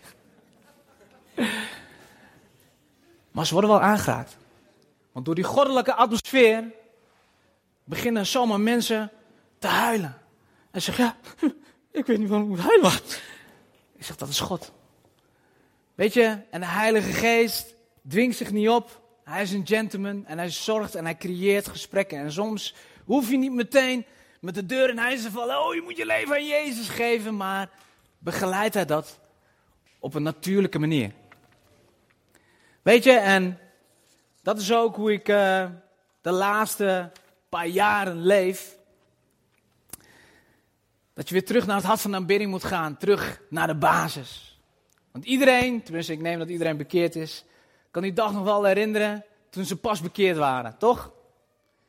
[3.34, 4.36] maar ze worden wel aangeraakt.
[5.12, 6.64] Want door die goddelijke atmosfeer
[7.84, 9.10] beginnen zomaar mensen
[9.58, 10.18] te huilen.
[10.70, 11.16] En zeggen, ja,
[12.00, 12.92] ik weet niet waarom ik moet huilen.
[13.96, 14.72] Ik zeg, dat is God.
[15.94, 17.74] Weet je, en de Heilige Geest
[18.08, 19.00] dwingt zich niet op.
[19.24, 22.18] Hij is een gentleman en hij zorgt en hij creëert gesprekken.
[22.18, 22.74] En soms
[23.06, 24.06] hoef je niet meteen
[24.40, 25.64] met de deur in huis te vallen.
[25.64, 27.36] Oh, je moet je leven aan Jezus geven.
[27.36, 27.70] Maar
[28.18, 29.20] begeleidt hij dat
[29.98, 31.12] op een natuurlijke manier.
[32.82, 33.58] Weet je, en
[34.42, 35.66] dat is ook hoe ik uh,
[36.20, 37.10] de laatste
[37.48, 38.76] paar jaren leef.
[41.14, 42.96] Dat je weer terug naar het hart van de aanbidding moet gaan.
[42.96, 44.60] Terug naar de basis.
[45.12, 47.44] Want iedereen, tenminste ik neem dat iedereen bekeerd is,
[47.90, 51.12] kan die dag nog wel herinneren toen ze pas bekeerd waren, toch?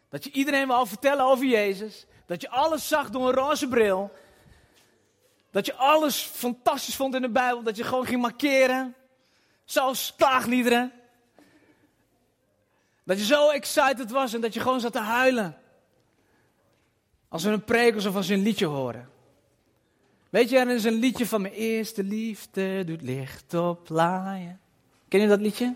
[0.10, 2.06] Dat je iedereen wil vertellen over Jezus.
[2.26, 4.12] Dat je alles zag door een roze bril.
[5.52, 7.64] Dat je alles fantastisch vond in de Bijbel.
[7.64, 8.96] Dat je gewoon ging markeren.
[9.66, 10.92] Zelfs klaagliederen.
[13.04, 15.58] Dat je zo excited was en dat je gewoon zat te huilen.
[17.30, 19.10] Als we een preek of als we een liedje horen.
[20.30, 24.60] Weet je, er is een liedje van mijn eerste liefde doet licht oplaaien.
[25.08, 25.76] Ken je dat liedje?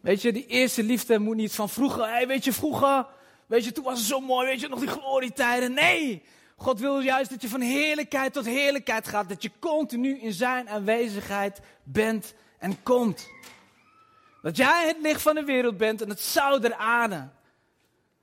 [0.00, 2.08] Weet je, die eerste liefde moet niet van vroeger.
[2.08, 3.06] Hey, weet je, vroeger
[3.48, 5.72] Weet je, toen was het zo mooi, weet je, nog die glorietijden.
[5.72, 6.22] Nee,
[6.56, 9.28] God wil juist dat je van heerlijkheid tot heerlijkheid gaat.
[9.28, 13.28] Dat je continu in zijn aanwezigheid bent en komt.
[14.42, 17.28] Dat jij het licht van de wereld bent en het zout der aarde.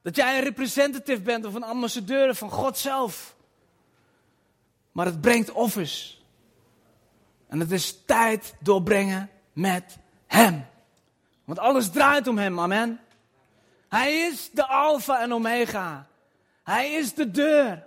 [0.01, 3.35] Dat jij een representative bent of een ambassadeur van God zelf.
[4.91, 6.23] Maar het brengt offers.
[7.47, 10.65] En het is tijd doorbrengen met Hem.
[11.45, 12.99] Want alles draait om Hem, amen.
[13.95, 16.07] Hij is de Alpha en Omega.
[16.63, 17.83] Hij is de deur.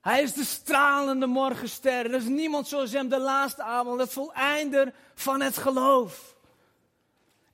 [0.00, 2.04] Hij is de stralende morgenster.
[2.04, 6.34] Er is niemand zoals hem de laatste avond, het voleinder van het geloof.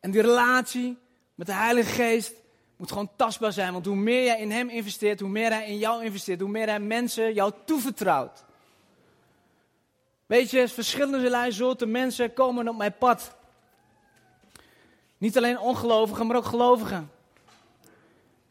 [0.00, 0.98] En die relatie
[1.34, 2.32] met de Heilige Geest
[2.76, 3.72] moet gewoon tastbaar zijn.
[3.72, 6.68] Want hoe meer jij in hem investeert, hoe meer hij in jou investeert, hoe meer
[6.68, 8.44] hij mensen jou toevertrouwt.
[10.26, 13.36] Weet je, verschillende soorten mensen komen op mijn pad.
[15.18, 17.20] Niet alleen ongelovigen, maar ook gelovigen.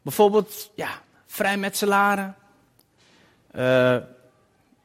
[0.02, 0.90] Bijvoorbeeld, ja,
[1.26, 2.36] vrijmetselaren.
[3.56, 3.98] Uh,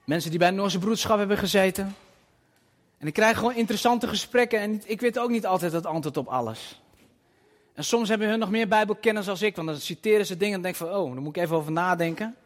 [0.05, 1.97] mensen die bij Noorse broedschap hebben gezeten.
[2.99, 6.27] En ik krijg gewoon interessante gesprekken en ik weet ook niet altijd het antwoord op
[6.27, 6.81] alles.
[7.75, 10.63] En soms hebben hun nog meer bijbelkennis als ik, want dan citeren ze dingen en
[10.63, 12.37] denk van, oh, daar moet ik even over nadenken.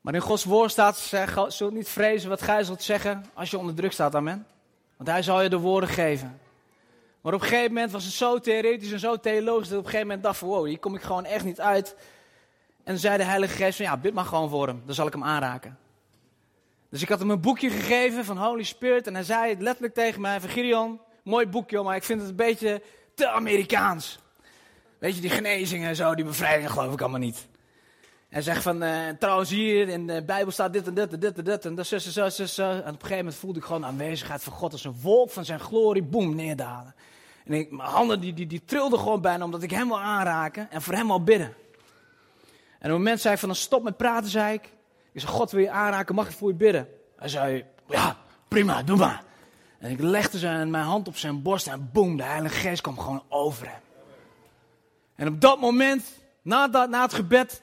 [0.00, 3.58] Maar in Gods woord staat, zeg, zult niet vrezen wat gij zult zeggen als je
[3.58, 4.46] onder druk staat, amen.
[4.96, 6.40] Want hij zal je de woorden geven.
[7.26, 9.84] Maar op een gegeven moment was het zo theoretisch en zo theologisch dat ik op
[9.84, 11.96] een gegeven moment dacht van wow, hier kom ik gewoon echt niet uit.
[12.84, 15.12] En zei de Heilige Geest van ja, bid maar gewoon voor hem, dan zal ik
[15.12, 15.78] hem aanraken.
[16.90, 20.20] Dus ik had hem een boekje gegeven van Holy Spirit en hij zei letterlijk tegen
[20.20, 22.82] mij van Gideon, mooi boekje maar ik vind het een beetje
[23.14, 24.18] te Amerikaans.
[24.98, 27.48] Weet je, die genezingen en zo, die bevrijdingen geloof ik allemaal niet.
[28.28, 31.38] En zegt van, uh, trouwens hier in de Bijbel staat dit en dit en dit
[31.38, 32.70] en dit en dat, zo, zo.
[32.70, 35.30] En op een gegeven moment voelde ik gewoon de aanwezigheid van God als een wolk
[35.30, 36.94] van zijn glorie, boem, neerdalen.
[37.46, 40.82] En ik, mijn handen die, die, trilden gewoon bijna omdat ik hem wil aanraken en
[40.82, 41.54] voor hem wil bidden.
[42.78, 44.64] En op het moment zei ik van, stop met praten, zei ik.
[45.12, 46.88] Ik zei, God wil je aanraken, mag ik voor je bidden?
[47.16, 48.16] Hij zei, ja,
[48.48, 49.22] prima, doe maar.
[49.78, 52.98] En ik legde zijn, mijn hand op zijn borst en boem, de Heilige Geest kwam
[52.98, 53.80] gewoon over hem.
[55.14, 56.04] En op dat moment,
[56.42, 57.62] na, dat, na het gebed,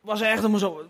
[0.00, 0.86] was echt helemaal zo.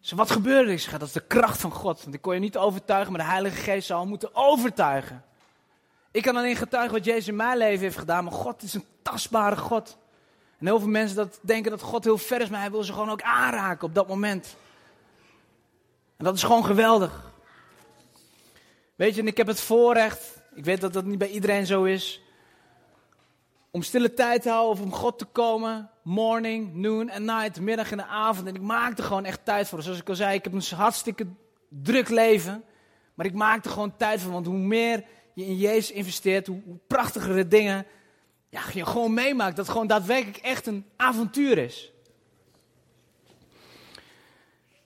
[0.00, 0.72] Ze, wat gebeurde?
[0.72, 2.02] Ik zeg, dat is de kracht van God.
[2.02, 5.24] Want ik kon je niet overtuigen, maar de Heilige Geest zou moeten overtuigen.
[6.12, 8.84] Ik kan alleen getuigen wat Jezus in mijn leven heeft gedaan, maar God is een
[9.02, 9.98] tastbare God.
[10.58, 12.92] En heel veel mensen dat denken dat God heel ver is, maar hij wil ze
[12.92, 14.56] gewoon ook aanraken op dat moment.
[16.16, 17.32] En dat is gewoon geweldig.
[18.94, 21.84] Weet je, en ik heb het voorrecht, ik weet dat dat niet bij iedereen zo
[21.84, 22.22] is,
[23.70, 25.90] om stille tijd te houden of om God te komen.
[26.02, 28.46] Morning, noon en night, middag en de avond.
[28.46, 29.82] En ik maak er gewoon echt tijd voor.
[29.82, 31.26] Zoals ik al zei, ik heb een hartstikke
[31.68, 32.64] druk leven.
[33.14, 34.32] Maar ik maak er gewoon tijd voor.
[34.32, 37.86] Want hoe meer je in Jezus investeert, hoe, prachtigere dingen
[38.48, 39.56] ja, je gewoon meemaakt.
[39.56, 41.92] Dat gewoon daadwerkelijk echt een avontuur is.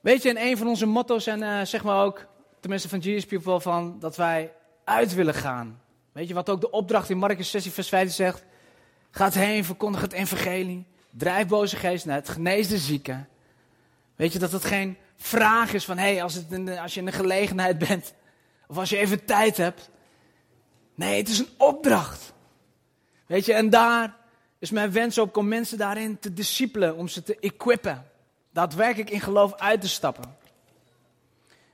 [0.00, 2.26] Weet je, en een van onze motto's en uh, zeg maar ook,
[2.60, 4.52] tenminste van Jesus People, van dat wij
[4.84, 5.80] uit willen gaan.
[6.12, 8.44] Weet je wat ook de opdracht in Marcus 16 vers 15 zegt?
[9.10, 10.86] Gaat heen, verkondig het evangelie.
[11.10, 13.28] Drijf boze geesten uit, genees de zieken.
[14.16, 16.40] Weet je dat het geen vraag is van, hé, hey, als,
[16.80, 18.14] als je in de gelegenheid bent,
[18.66, 19.90] of als je even tijd hebt.
[20.94, 22.32] Nee, het is een opdracht.
[23.26, 24.16] Weet je, en daar
[24.58, 28.10] is mijn wens ook om mensen daarin te discipelen, om ze te equippen.
[28.52, 30.36] Daadwerkelijk in geloof uit te stappen.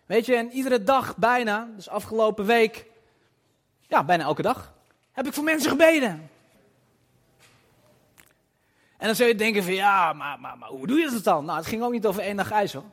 [0.07, 2.87] Weet je, en iedere dag bijna, dus afgelopen week,
[3.81, 4.73] ja, bijna elke dag,
[5.13, 6.31] heb ik voor mensen gebeden.
[8.97, 11.45] En dan zou je denken van ja, maar, maar, maar hoe doe je dat dan?
[11.45, 12.85] Nou, het ging ook niet over één dag ijs hoor.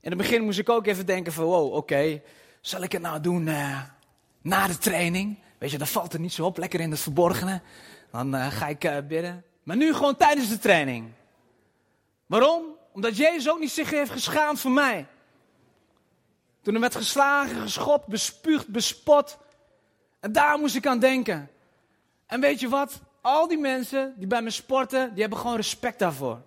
[0.00, 2.22] In het begin moest ik ook even denken van wow, oké,
[2.60, 3.82] zal ik het nou doen uh,
[4.42, 5.38] na de training?
[5.58, 7.60] Weet je, dan valt er niet zo op, lekker in het verborgene.
[8.10, 9.44] Dan uh, ga ik uh, bidden.
[9.62, 11.08] Maar nu gewoon tijdens de training.
[12.26, 12.64] Waarom?
[12.92, 15.06] Omdat Jezus ook niet zich heeft geschaamd voor mij.
[16.62, 19.38] Toen hij werd geslagen, geschopt, bespuugd, bespot.
[20.20, 21.50] En daar moest ik aan denken.
[22.26, 23.00] En weet je wat?
[23.20, 26.42] al die mensen die bij me sporten, die hebben gewoon respect daarvoor.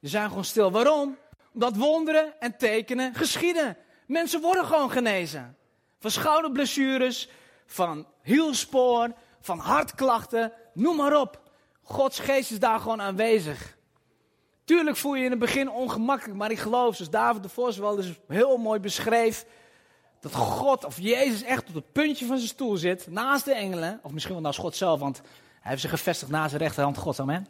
[0.00, 0.70] Die zijn gewoon stil.
[0.70, 1.16] Waarom?
[1.52, 3.76] Omdat wonderen en tekenen geschieden.
[4.06, 5.55] Mensen worden gewoon genezen.
[5.98, 7.28] Van schouderblessures,
[7.66, 11.40] van hielspoor, van hartklachten, noem maar op.
[11.82, 13.76] Gods geest is daar gewoon aanwezig.
[14.64, 17.96] Tuurlijk voel je in het begin ongemakkelijk, maar ik geloof, zoals David de Vos wel
[17.96, 19.46] dus heel mooi beschreef,
[20.20, 24.00] dat God of Jezus echt op het puntje van zijn stoel zit, naast de engelen,
[24.02, 25.20] of misschien wel naast God zelf, want
[25.60, 27.46] hij heeft zich gevestigd naast zijn rechterhand God, amen.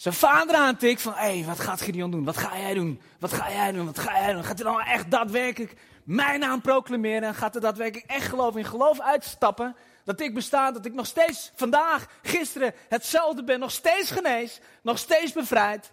[0.00, 2.24] Zijn vader aantikt van, hé, wat gaat Gideon doen?
[2.24, 3.00] Wat ga jij doen?
[3.18, 3.86] Wat ga jij doen?
[3.86, 4.44] Wat ga jij doen?
[4.44, 7.22] Gaat hij dan echt daadwerkelijk mijn naam proclameren?
[7.22, 9.76] En gaat hij daadwerkelijk echt geloof in geloof uitstappen?
[10.04, 13.58] Dat ik besta, dat ik nog steeds vandaag, gisteren hetzelfde ben.
[13.58, 15.92] Nog steeds genees, nog steeds bevrijd.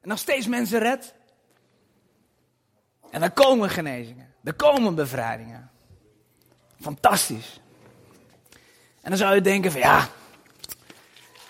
[0.00, 1.14] En nog steeds mensen red.
[3.10, 4.34] En dan komen genezingen.
[4.44, 5.70] Er komen bevrijdingen.
[6.80, 7.60] Fantastisch.
[9.00, 10.08] En dan zou je denken van ja,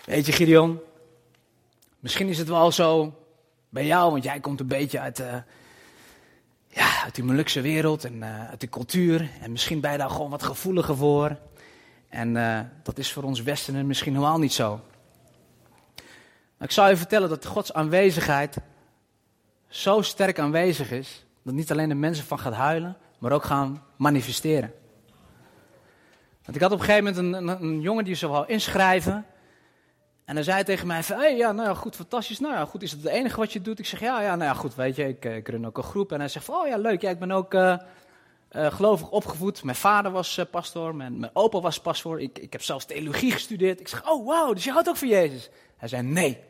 [0.08, 0.80] Weet je, Gideon,
[1.98, 3.14] misschien is het wel zo
[3.68, 5.34] bij jou, want jij komt een beetje uit, uh,
[6.68, 9.30] ja, uit die Molukse wereld en uh, uit de cultuur.
[9.40, 11.36] En misschien ben je daar gewoon wat gevoeliger voor.
[12.08, 14.80] En uh, dat is voor ons Westenen misschien helemaal niet zo.
[16.56, 18.56] Maar ik zou je vertellen dat Gods aanwezigheid
[19.68, 23.82] zo sterk aanwezig is, dat niet alleen de mensen van gaat huilen, maar ook gaan
[23.96, 24.72] manifesteren.
[26.44, 29.26] Want ik had op een gegeven moment een, een, een jongen die zou wel inschrijven.
[30.28, 32.38] En hij zei tegen mij van, hey, ja, nou ja, goed, fantastisch.
[32.38, 33.78] Nou ja, goed, is het het enige wat je doet?
[33.78, 35.82] Ik zeg, ja, ja, nou ja, goed, weet je, ik, eh, ik run ook een
[35.82, 36.12] groep.
[36.12, 37.76] En hij zegt van, oh ja, leuk, ja, ik ben ook uh,
[38.52, 39.62] uh, gelovig opgevoed.
[39.62, 42.20] Mijn vader was pastoor, mijn, mijn opa was pastoor.
[42.20, 43.80] Ik, ik heb zelfs theologie gestudeerd.
[43.80, 45.50] Ik zeg, oh wow, dus je houdt ook van Jezus?
[45.76, 46.40] Hij zei, nee.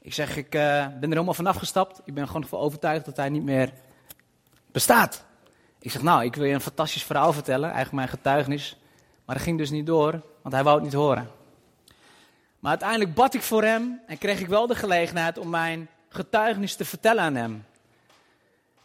[0.00, 2.00] Ik zeg, ik ben er helemaal vanaf gestapt.
[2.04, 3.72] Ik ben gewoon van overtuigd dat hij niet meer
[4.72, 5.24] bestaat.
[5.78, 8.76] Ik zeg, nou, ik wil je een fantastisch verhaal vertellen, eigenlijk mijn getuigenis.
[9.24, 11.39] Maar dat ging dus niet door, want hij wou het niet horen.
[12.60, 16.74] Maar uiteindelijk bad ik voor hem en kreeg ik wel de gelegenheid om mijn getuigenis
[16.74, 17.64] te vertellen aan hem.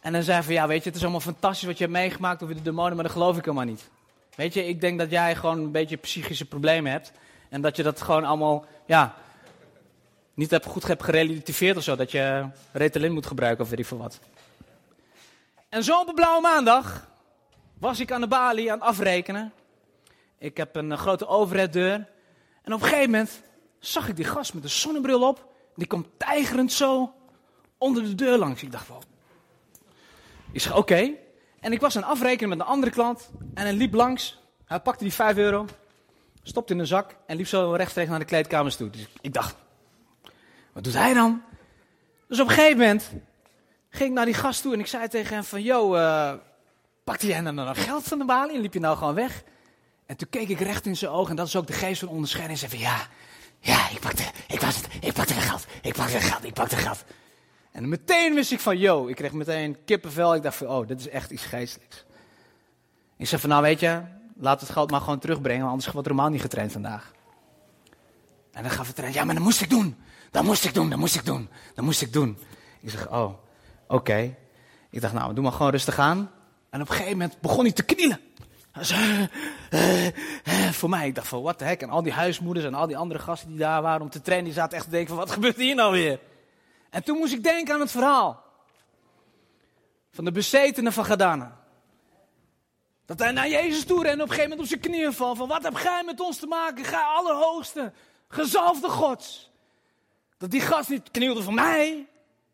[0.00, 1.96] En dan zei hij van, ja weet je, het is allemaal fantastisch wat je hebt
[1.96, 3.88] meegemaakt over de demonen, maar dat geloof ik helemaal niet.
[4.34, 7.12] Weet je, ik denk dat jij gewoon een beetje psychische problemen hebt.
[7.48, 9.14] En dat je dat gewoon allemaal, ja,
[10.34, 11.96] niet hebt, goed hebt gerelativeerd of zo.
[11.96, 14.20] Dat je Ritalin moet gebruiken of weet ik veel wat.
[15.68, 17.08] En zo op een blauwe maandag
[17.78, 19.52] was ik aan de balie aan het afrekenen.
[20.38, 22.06] Ik heb een grote overheaddeur.
[22.62, 23.42] En op een gegeven moment
[23.78, 25.52] zag ik die gast met een zonnebril op.
[25.74, 27.14] Die kwam tijgerend zo
[27.78, 28.62] onder de deur langs.
[28.62, 29.02] Ik dacht wel.
[30.52, 31.10] Ik zeg oké.
[31.60, 33.30] En ik was aan afrekenen met een andere klant.
[33.54, 34.38] En hij liep langs.
[34.64, 35.66] Hij pakte die 5 euro.
[36.42, 37.16] Stopte in een zak.
[37.26, 38.90] En liep zo rechtstreeks naar de kleedkamers toe.
[38.90, 39.56] Dus ik dacht.
[40.72, 41.42] Wat doet hij dan?
[42.28, 43.10] Dus op een gegeven moment
[43.90, 44.72] ging ik naar die gast toe.
[44.72, 45.62] En ik zei tegen hem van.
[45.62, 46.32] Yo, uh,
[47.04, 48.54] pakte jij nou nog geld van de balie?
[48.54, 49.42] En liep je nou gewoon weg?
[50.06, 51.30] En toen keek ik recht in zijn ogen.
[51.30, 52.60] En dat is ook de geest van onderscheiding.
[52.60, 53.06] En zei van ja.
[53.66, 57.04] Ja, ik pakte, ik was het, ik pakte geld, ik pakte geld, ik pakte geld.
[57.72, 60.34] En meteen wist ik van, yo, ik kreeg meteen kippenvel.
[60.34, 62.04] Ik dacht van, oh, dit is echt iets geestelijks.
[63.16, 64.02] Ik zei van, nou weet je,
[64.36, 67.12] laat het geld maar gewoon terugbrengen, anders wordt Romaan niet getraind vandaag.
[68.52, 69.96] En dan gaf het trainen, ja, maar dat moest ik doen.
[70.30, 72.38] Dat moest ik doen, dat moest ik doen, dat moest ik doen.
[72.80, 73.32] Ik zeg, oh,
[73.88, 74.36] oké.
[74.90, 76.30] Ik dacht, nou, doe maar gewoon rustig aan.
[76.70, 78.20] En op een gegeven moment begon hij te knielen.
[78.78, 81.82] Uh, uh, voor mij, ik dacht van, wat de heck.
[81.82, 84.46] En al die huismoeders en al die andere gasten die daar waren om te trainen,
[84.46, 86.20] die zaten echt te denken van, wat gebeurt hier nou weer?
[86.90, 88.44] En toen moest ik denken aan het verhaal.
[90.10, 91.64] Van de bezetene van Gadana.
[93.06, 95.36] Dat hij naar Jezus toe en op een gegeven moment op zijn knieën valt.
[95.36, 96.84] Van wat heb jij met ons te maken?
[96.84, 97.92] Gij allerhoogste,
[98.28, 99.50] gezalfde gods.
[100.38, 102.06] Dat die gast niet knielde voor mij,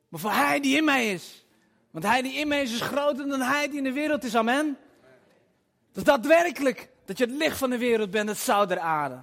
[0.09, 1.45] maar voor hij die in mij is.
[1.91, 4.37] Want hij die in mij is, is groter dan hij die in de wereld is.
[4.37, 4.79] Amen.
[5.93, 9.21] Dat daadwerkelijk, dat je het licht van de wereld bent, het zout der aarde.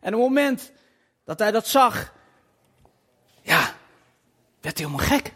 [0.00, 0.72] En op het moment
[1.24, 2.12] dat hij dat zag,
[3.40, 3.74] ja,
[4.60, 5.32] werd hij helemaal gek.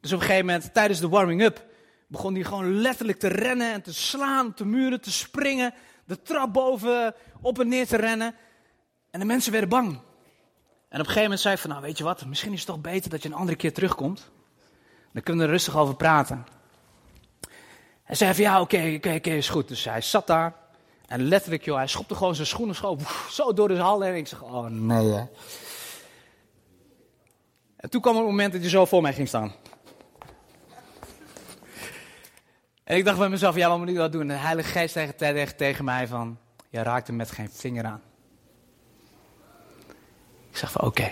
[0.00, 1.64] Dus op een gegeven moment, tijdens de warming-up,
[2.06, 5.74] begon hij gewoon letterlijk te rennen en te slaan op de muren, te springen,
[6.04, 8.34] de trap boven op en neer te rennen.
[9.10, 9.88] En de mensen werden bang.
[9.88, 12.68] En op een gegeven moment zei hij van, nou weet je wat, misschien is het
[12.68, 14.30] toch beter dat je een andere keer terugkomt.
[15.12, 16.46] Dan kunnen we er rustig over praten.
[18.10, 19.68] Hij zei van, ja oké, oké, is goed.
[19.68, 20.54] Dus hij zat daar
[21.06, 22.98] en letterlijk joh, hij schopte gewoon zijn schoenen zo,
[23.30, 25.24] zo door de hal en ik zeg, oh nee hè.
[27.76, 29.52] En toen kwam het moment dat hij zo voor mij ging staan.
[32.84, 34.20] En ik dacht bij mezelf, ja, wat moet ik dat doen?
[34.20, 36.38] En de Heilige Geest tegen, tegen, tegen mij van,
[36.68, 38.02] je raakt hem met geen vinger aan.
[40.50, 41.10] Ik zeg van, oké.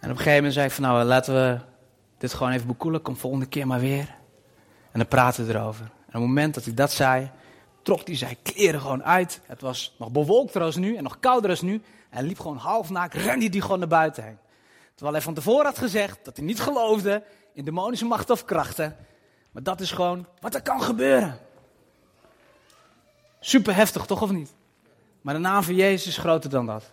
[0.00, 1.60] En op een gegeven moment zei ik van, nou, laten we
[2.18, 3.02] dit gewoon even bekoelen.
[3.02, 4.20] Kom volgende keer maar weer.
[4.92, 5.84] En dan praten we erover.
[5.84, 7.30] En op het moment dat hij dat zei,
[7.82, 9.40] trok hij zijn kleren gewoon uit.
[9.46, 11.82] Het was nog bewolkter als nu en nog kouder als nu.
[12.10, 14.38] Hij liep gewoon half naakt, rende hij gewoon naar buiten heen.
[14.94, 17.22] Terwijl hij van tevoren had gezegd dat hij niet geloofde
[17.54, 18.96] in demonische macht of krachten.
[19.50, 21.38] Maar dat is gewoon wat er kan gebeuren.
[23.40, 24.54] Super heftig, toch of niet?
[25.20, 26.92] Maar de naam van Jezus is groter dan dat.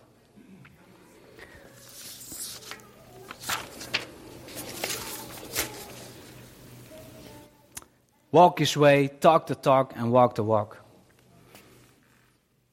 [8.30, 10.82] Walk his way, talk the talk and walk the walk.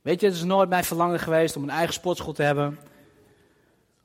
[0.01, 2.79] Weet je, het is nooit mijn verlangen geweest om een eigen sportschool te hebben.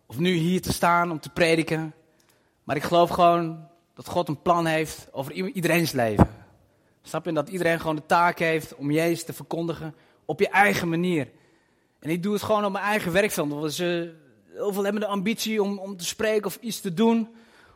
[0.07, 1.95] Of nu hier te staan om te prediken.
[2.65, 6.29] Maar ik geloof gewoon dat God een plan heeft over iedereen's leven.
[7.03, 7.33] Snap je?
[7.33, 9.95] Dat iedereen gewoon de taak heeft om Jezus te verkondigen
[10.25, 11.29] op je eigen manier.
[11.99, 13.53] En ik doe het gewoon op mijn eigen werkveld.
[13.53, 14.15] Want ze,
[14.53, 17.29] heel veel hebben de ambitie om, om te spreken of iets te doen.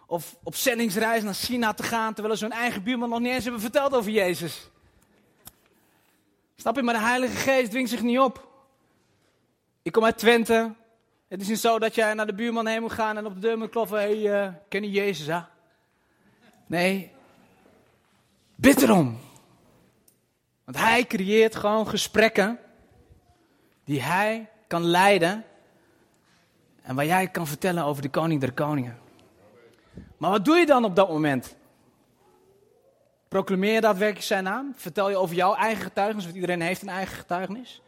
[0.06, 3.42] Of op zendingsreis naar China te gaan, terwijl ze hun eigen buurman nog niet eens
[3.42, 4.70] hebben verteld over Jezus.
[6.56, 6.82] Snap je?
[6.82, 8.48] Maar de Heilige Geest dwingt zich niet op.
[9.82, 10.74] Ik kom uit Twente.
[11.28, 13.40] Het is niet zo dat jij naar de buurman heen moet gaan en op de
[13.40, 14.00] deur moet kloppen.
[14.00, 15.40] Hé, hey, uh, ken je Jezus, hè?
[16.66, 17.10] Nee,
[18.54, 19.18] bid erom.
[20.64, 22.58] Want hij creëert gewoon gesprekken
[23.84, 25.44] die hij kan leiden
[26.82, 28.98] en waar jij kan vertellen over de koning der koningen.
[30.16, 31.56] Maar wat doe je dan op dat moment?
[33.28, 34.72] Proclameer je daadwerkelijk zijn naam?
[34.76, 37.82] Vertel je over jouw eigen getuigenis, want iedereen heeft een eigen getuigenis?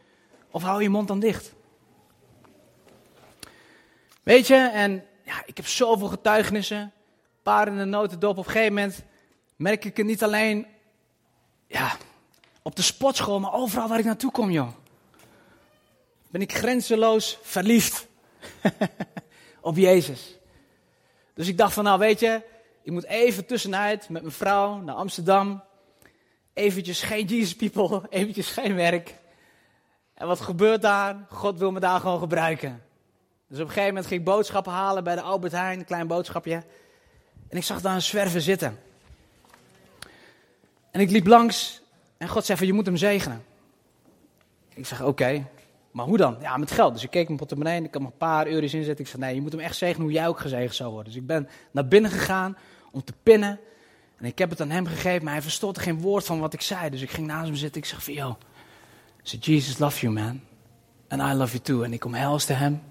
[0.51, 1.53] Of hou je mond dan dicht?
[4.23, 6.93] Weet je, en ja, ik heb zoveel getuigenissen
[7.43, 8.37] paar in de notendop.
[8.37, 9.03] Op een gegeven moment
[9.55, 10.67] merk ik het niet alleen
[11.67, 11.97] ja,
[12.61, 14.69] op de sportschool, maar overal waar ik naartoe kom, joh.
[16.31, 18.07] Ben ik grenzeloos verliefd
[19.61, 20.38] op Jezus.
[21.39, 22.41] Dus ik dacht van, nou weet je,
[22.83, 25.63] ik moet even tussenuit met mijn vrouw naar Amsterdam.
[26.53, 29.15] Eventjes geen Jesus people, eventjes geen werk.
[30.13, 31.25] En wat gebeurt daar?
[31.29, 32.83] God wil me daar gewoon gebruiken.
[33.47, 36.07] Dus op een gegeven moment ging ik boodschappen halen bij de Albert Heijn, een klein
[36.07, 36.63] boodschapje.
[37.49, 38.79] En ik zag daar een zwerver zitten.
[40.91, 41.81] En ik liep langs
[42.17, 43.43] en God zei van je moet hem zegenen.
[44.73, 45.45] Ik zeg oké,
[45.91, 46.37] maar hoe dan?
[46.41, 46.93] Ja, met geld.
[46.93, 49.05] Dus ik keek mijn portemonnee en ik kan nog een paar euro's inzetten.
[49.05, 51.13] Ik zei nee, je moet hem echt zegenen hoe jij ook gezegend zou worden.
[51.13, 52.57] Dus ik ben naar binnen gegaan
[52.91, 53.59] om te pinnen.
[54.17, 56.53] En ik heb het aan hem gegeven, maar hij verstond er geen woord van wat
[56.53, 56.89] ik zei.
[56.89, 57.81] Dus ik ging naast hem zitten.
[57.81, 58.37] Ik zeg van, yo,
[59.21, 60.41] Jesus love you man.
[61.07, 61.81] And I love you too.
[61.81, 62.81] En ik omhelsde hem.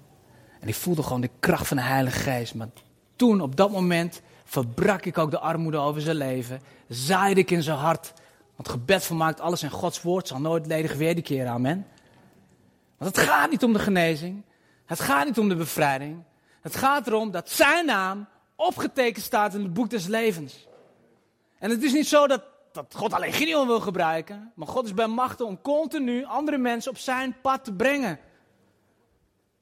[0.59, 2.55] En ik voelde gewoon de kracht van de Heilige Geest.
[2.55, 2.67] Maar
[3.15, 6.61] toen, op dat moment, verbrak ik ook de armoede over zijn leven.
[6.87, 8.13] Zaaide ik in zijn hart.
[8.55, 11.51] Want gebed vermaakt alles en Gods woord zal nooit ledig wederkeren.
[11.51, 11.85] Amen.
[12.99, 14.43] Want het gaat niet om de genezing.
[14.85, 16.23] Het gaat niet om de bevrijding.
[16.61, 20.67] Het gaat erom dat zijn naam opgetekend staat in het boek des levens.
[21.59, 24.51] En het is niet zo dat, dat God alleen Gideon wil gebruiken.
[24.55, 28.19] Maar God is bij machten om continu andere mensen op zijn pad te brengen.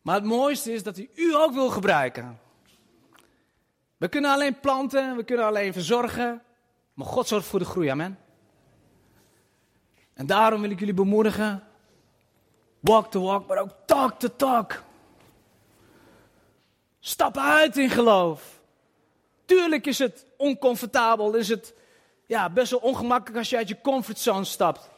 [0.01, 2.39] Maar het mooiste is dat hij u ook wil gebruiken.
[3.97, 6.41] We kunnen alleen planten, we kunnen alleen verzorgen,
[6.93, 8.19] maar God zorgt voor de groei, amen.
[10.13, 11.66] En daarom wil ik jullie bemoedigen,
[12.79, 14.83] walk the walk, maar ook talk the talk.
[16.99, 18.59] Stap uit in geloof.
[19.45, 21.73] Tuurlijk is het oncomfortabel, is het
[22.25, 24.89] ja, best wel ongemakkelijk als je uit je comfortzone stapt.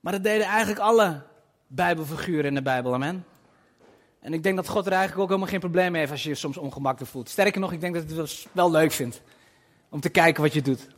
[0.00, 1.22] Maar dat deden eigenlijk alle
[1.66, 3.26] Bijbelfiguren in de Bijbel, amen.
[4.20, 6.28] En ik denk dat God er eigenlijk ook helemaal geen probleem mee heeft als je
[6.28, 7.28] je soms ongemakkelijk voelt.
[7.28, 9.22] Sterker nog, ik denk dat hij het wel leuk vindt
[9.88, 10.88] om te kijken wat je doet.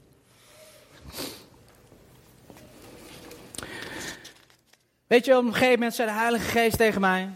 [5.07, 7.31] Weet je, op een gegeven moment zei de Heilige Geest tegen mij: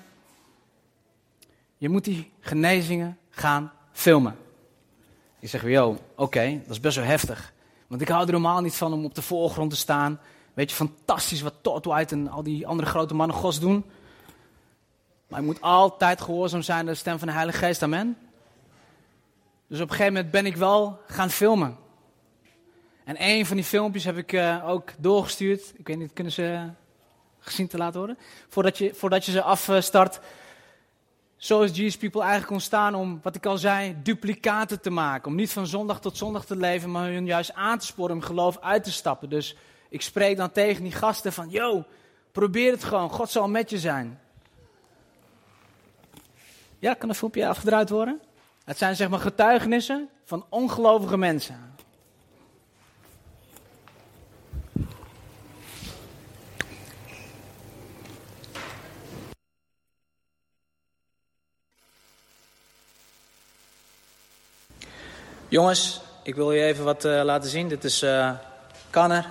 [1.77, 4.37] Je moet die genezingen gaan filmen.
[5.39, 7.53] Ik zeg, yo, oké, dat is best wel heftig.
[7.87, 10.21] Want ik hou er helemaal niet van om op de voorgrond te staan.
[10.55, 13.85] Weet je, fantastisch wat Todd White en al die andere grote mannen gods doen.
[15.29, 18.17] Maar je moet altijd gehoorzaam zijn aan de stem van de Heilige Geest, amen.
[19.67, 21.77] Dus op een gegeven moment ben ik wel gaan filmen.
[23.05, 25.73] En een van die filmpjes heb ik uh, ook doorgestuurd.
[25.77, 26.69] Ik weet niet, kunnen ze
[27.41, 28.19] gezien te laten worden?
[28.49, 30.21] Voordat je, voordat je ze afstart.
[31.37, 35.31] Zo is Jesus People eigenlijk ontstaan om, wat ik al zei, duplicaten te maken.
[35.31, 38.23] Om niet van zondag tot zondag te leven, maar hun juist aan te sporen om
[38.23, 39.29] geloof uit te stappen.
[39.29, 39.57] Dus
[39.89, 41.85] ik spreek dan tegen die gasten van, yo,
[42.33, 44.21] probeer het gewoon, God zal met je zijn.
[46.79, 48.21] Ja, kan een filmpje afgedraaid worden?
[48.65, 51.70] Het zijn zeg maar getuigenissen van ongelovige mensen.
[65.51, 67.69] Jongens, ik wil je even wat uh, laten zien.
[67.69, 68.31] Dit is uh,
[68.91, 69.27] Kanner.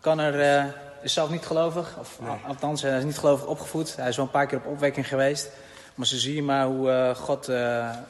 [0.00, 0.64] Kanner uh,
[1.02, 2.36] is zelf niet gelovig, of nee.
[2.46, 3.96] althans, hij is niet gelovig opgevoed.
[3.96, 5.50] Hij is wel een paar keer op opwekking geweest.
[5.94, 7.46] Maar ze zien maar hoe God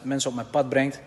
[0.03, 1.01] mensen op mijn pad brengt.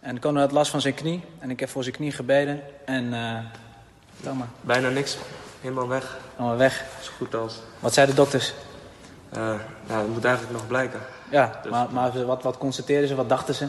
[0.00, 1.24] En Kanner had last van zijn knie.
[1.38, 2.60] En ik heb voor zijn knie gebeden.
[2.84, 4.48] En, maar.
[4.60, 5.16] Bijna niks.
[5.60, 6.16] Helemaal weg.
[6.36, 6.84] Helemaal weg.
[7.02, 7.54] Zo goed als.
[7.80, 8.52] Wat zeiden de dokters?
[9.30, 11.00] nou, dat moet eigenlijk nog blijken.
[11.30, 13.14] Ja, dus, maar, maar wat, wat constateerden ze?
[13.14, 13.66] Wat dachten ze?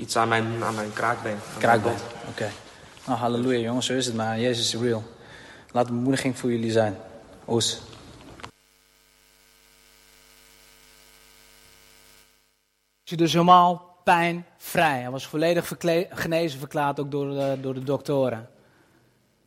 [0.00, 1.36] Iets aan mijn, aan mijn kraakbeen.
[1.58, 2.28] Kraakbeen, oké.
[2.28, 2.50] Okay.
[3.06, 4.40] Nou, halleluja jongens, zo is het maar.
[4.40, 5.02] Jezus is real.
[5.72, 6.96] Laat de bemoediging voor jullie zijn.
[7.48, 7.80] Oes.
[13.02, 15.00] Je dus helemaal pijnvrij.
[15.00, 15.72] Hij was volledig
[16.10, 18.48] genezen verklaard ook door de, door de doktoren.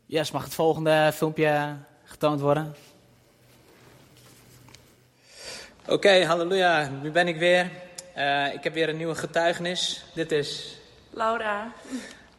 [0.06, 2.76] Yes, mag het volgende filmpje getoond worden?
[5.82, 6.90] Oké, okay, halleluja.
[7.02, 7.72] Nu ben ik weer.
[8.18, 10.04] Uh, ik heb weer een nieuwe getuigenis.
[10.14, 10.78] Dit is...
[11.10, 11.72] Laura.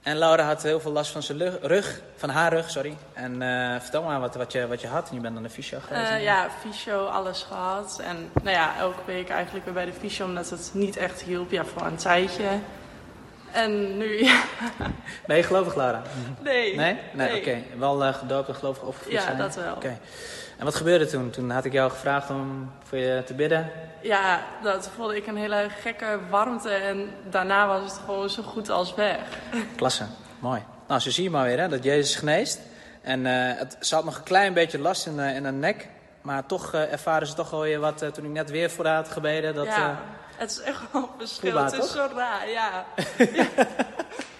[0.02, 2.96] En Laura had heel veel last van zijn rug, van haar rug, sorry.
[3.12, 5.08] En uh, vertel maar wat, wat, je, wat je had.
[5.12, 6.10] Je bent aan de fysio geweest.
[6.10, 8.00] Uh, ja, fysio, alles gehad.
[8.02, 11.50] En nou ja, elke week eigenlijk weer bij de fysio, omdat het niet echt hielp.
[11.50, 12.48] Ja, voor een tijdje.
[13.52, 14.42] En nu, ja.
[15.26, 16.02] Ben je gelovig, Laura?
[16.42, 16.76] Nee.
[16.76, 16.94] Nee?
[16.94, 17.28] Nee, nee.
[17.28, 17.48] oké.
[17.48, 17.64] Okay.
[17.78, 19.38] Wel gedoopt en gelovig opgevoed ja, zijn?
[19.38, 19.74] Dat wel.
[19.74, 19.76] Oké.
[19.76, 19.98] Okay.
[20.58, 21.30] En wat gebeurde toen?
[21.30, 23.70] Toen had ik jou gevraagd om voor je te bidden.
[24.00, 26.70] Ja, dat voelde ik een hele gekke warmte.
[26.70, 29.18] En daarna was het gewoon zo goed als weg.
[29.76, 30.04] Klasse,
[30.38, 30.62] mooi.
[30.88, 32.60] Nou, zo zie je maar weer hè, dat Jezus geneest.
[33.02, 35.88] En uh, het zat nog een klein beetje last in, uh, in de nek.
[36.22, 39.08] Maar toch uh, ervaren ze toch wel weer wat toen ik net weer voor had
[39.08, 39.54] gebeden.
[39.54, 39.98] Dat, ja,
[40.36, 41.56] het is echt wel een verschil.
[41.56, 41.88] Het is toch?
[41.88, 42.84] zo raar, ja.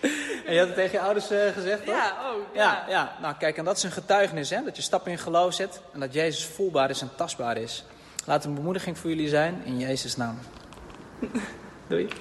[0.47, 1.95] En je had het tegen je ouders uh, gezegd, toch?
[1.95, 2.47] Ja, ook.
[2.55, 2.63] Ja.
[2.63, 2.85] ja.
[2.89, 4.65] Ja, nou kijk, en dat is een getuigenis, hè?
[4.65, 7.85] Dat je stappen in geloof zet en dat Jezus voelbaar is en tastbaar is.
[8.27, 10.39] Laat een bemoediging voor jullie zijn, in Jezus' naam.
[11.89, 12.09] Doei.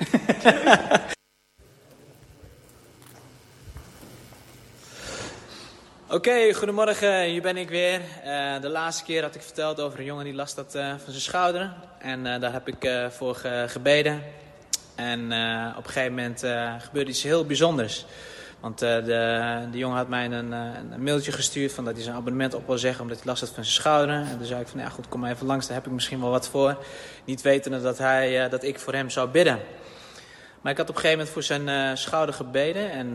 [6.07, 8.01] Oké, okay, goedemorgen, hier ben ik weer.
[8.25, 10.99] Uh, de laatste keer had ik verteld over een jongen die last had uh, van
[11.11, 11.73] zijn schouder.
[11.99, 14.23] En daar heb ik voor ge gebeden.
[14.95, 15.23] En
[15.77, 16.39] op een gegeven moment
[16.83, 18.05] gebeurde iets heel bijzonders.
[18.59, 19.01] Want de,
[19.71, 22.77] de, jongen had mij een, een, mailtje gestuurd van dat hij zijn abonnement op wil
[22.77, 24.15] zeggen omdat hij last had van zijn schouder.
[24.15, 26.19] En toen zei ik van ja goed, kom maar even langs, daar heb ik misschien
[26.21, 26.77] wel wat voor.
[27.25, 29.59] Niet wetende dat, hij, dat ik voor hem zou bidden.
[30.63, 32.91] Maar ik had op een gegeven moment voor zijn uh, schouder gebeden.
[32.91, 33.13] En uh,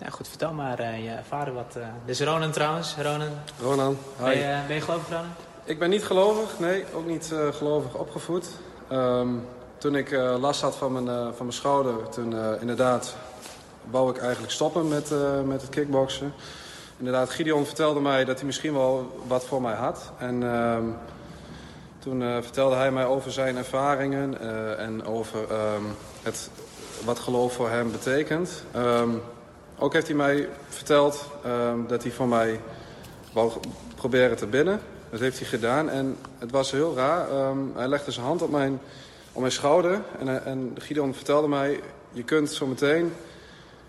[0.00, 1.72] ja, goed, vertel maar uh, je ervaren wat.
[1.72, 2.94] dit is Ronan trouwens.
[3.02, 3.32] Ronan.
[3.60, 5.26] Ronan, ben je, ben je gelovig, Ronan?
[5.64, 6.84] Ik ben niet gelovig, nee.
[6.94, 8.48] Ook niet gelovig opgevoed.
[8.92, 9.46] Um,
[9.80, 10.10] toen ik
[10.40, 13.14] last had van mijn, van mijn schouder, toen inderdaad
[13.90, 15.12] wou ik eigenlijk stoppen met,
[15.44, 16.32] met het kickboksen.
[16.98, 20.12] Inderdaad, Gideon vertelde mij dat hij misschien wel wat voor mij had.
[20.18, 20.96] En um,
[21.98, 24.40] toen vertelde hij mij over zijn ervaringen
[24.78, 25.86] en over um,
[26.22, 26.50] het
[27.04, 28.64] wat geloof voor hem betekent.
[28.76, 29.22] Um,
[29.78, 31.24] ook heeft hij mij verteld
[31.86, 32.60] dat hij voor mij
[33.32, 33.52] wou
[33.94, 34.80] proberen te bidden.
[35.10, 37.26] Dat heeft hij gedaan en het was heel raar.
[37.74, 38.80] Hij legde zijn hand op mijn,
[39.32, 41.80] op mijn schouder en, en Gideon vertelde mij...
[42.12, 43.12] je kunt zo meteen,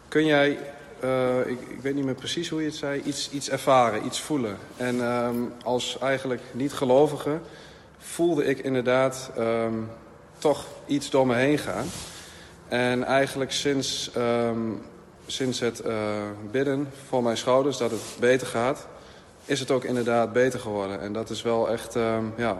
[0.08, 0.58] kun jij,
[1.04, 3.02] uh, ik, ik, weet niet meer precies hoe je het zei...
[3.02, 4.58] iets, iets ervaren, iets voelen.
[4.78, 5.02] En
[5.64, 7.40] als eigenlijk niet-gelovige
[7.98, 9.32] voelde ik inderdaad
[10.38, 11.86] toch iets door me heen gaan.
[12.72, 14.60] En eigenlijk sinds, ehm,
[15.26, 15.96] sinds het eh,
[16.52, 18.88] bidden voor mijn schouders dat het beter gaat...
[19.46, 21.02] is het ook inderdaad beter geworden.
[21.02, 22.58] En dat is wel echt, ehm, ja,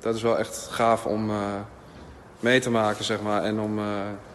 [0.00, 1.36] dat is wel echt gaaf om uh,
[2.40, 3.42] mee te maken, zeg maar.
[3.42, 3.84] En om uh,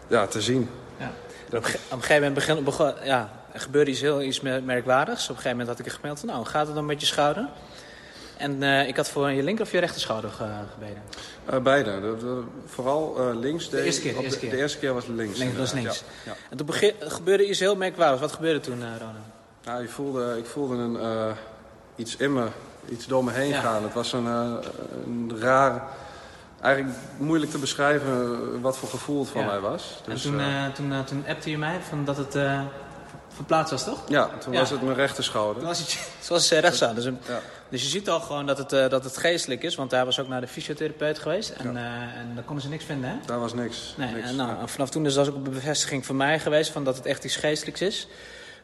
[0.08, 0.70] ja, te zien.
[0.98, 1.12] Ja.
[1.46, 5.22] Op, op, een gegeven moment begon, begon, ja, er gebeurde iets heel iets merkwaardigs.
[5.22, 6.28] Op een gegeven moment had ik een gemeld van...
[6.28, 7.48] nou, gaat het dan met je schouder?
[8.36, 11.02] En uh, ik had voor je linker of je rechter schouder ge gebeden?
[11.52, 12.00] Uh, beide.
[12.00, 13.70] De, de, vooral uh, links.
[13.70, 14.50] De, de, eerste keer, de, eerste keer.
[14.50, 15.38] de, eerste keer was links.
[15.38, 16.04] Links was links.
[16.24, 16.36] Ja, ja.
[16.50, 18.20] En toen gebeurde iets heel merkwaardigs.
[18.20, 19.14] Wat gebeurde toen, Ronan?
[19.64, 21.34] Nou, ik voelde, ik voelde een,
[21.96, 22.46] iets in me,
[22.88, 23.60] iets door me heen ja.
[23.60, 23.82] gaan.
[23.82, 25.82] Het was een, een raar...
[26.64, 30.00] Eigenlijk moeilijk te beschrijven wat voor gevoel het van mij was.
[30.04, 30.30] Dus, en
[30.74, 32.36] toen, toen, toen appte je mij van dat het
[33.34, 34.02] verplaatst was, toch?
[34.08, 34.58] Ja, toen ja.
[34.58, 35.56] was het mijn rechterschouder.
[35.56, 37.40] Toen was het, zoals ze rechts Dus, ja.
[37.68, 40.28] dus je ziet al gewoon dat het, dat het geestelijk is, want hij was ook
[40.28, 43.16] naar de fysiotherapeut geweest en, en daar konden ze niks vinden, hè?
[43.26, 43.94] Daar was niks.
[43.96, 44.28] Nee, niks.
[44.28, 46.96] En, nou, en vanaf toen is dat ook een bevestiging voor mij geweest van dat
[46.96, 48.08] het echt iets geestelijks is.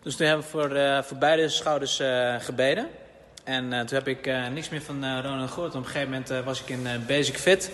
[0.03, 2.03] Dus toen hebben we voor, voor beide schouders
[2.38, 2.88] gebeden.
[3.44, 5.74] En toen heb ik niks meer van Ronald gehoord.
[5.74, 7.70] Op een gegeven moment was ik in Basic Fit.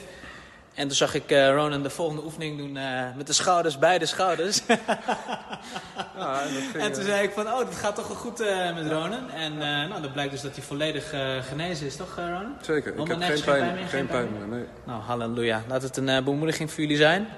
[0.77, 4.07] En toen zag ik uh, Ronan de volgende oefening doen uh, met de schouders, beide
[4.07, 4.62] schouders.
[6.16, 6.43] ja,
[6.74, 9.31] en toen zei ik van, oh, dat gaat toch wel goed uh, met Ronan.
[9.31, 9.59] En
[9.89, 11.14] nou, dat blijkt dus dat hij volledig
[11.49, 12.57] genezen is, toch Ronan?
[12.61, 14.47] Zeker, ik heb geen pijn, meer, geen pijn meer.
[14.47, 14.64] Nee.
[14.85, 15.62] Nou, halleluja.
[15.68, 17.29] Laat het een bemoediging voor jullie zijn.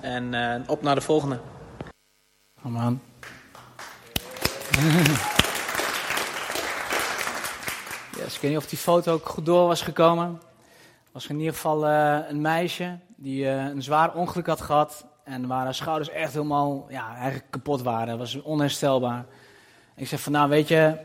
[0.00, 0.34] En
[0.66, 1.38] op naar de volgende.
[2.62, 3.02] Amen.
[8.16, 10.40] yes, ik weet niet of die foto ook goed door was gekomen
[11.16, 15.06] was in ieder geval uh, een meisje die uh, een zwaar ongeluk had gehad.
[15.24, 18.06] En waar haar schouders echt helemaal ja, eigenlijk kapot waren.
[18.06, 19.24] Dat was onherstelbaar.
[19.94, 20.98] Ik zeg van nou weet je,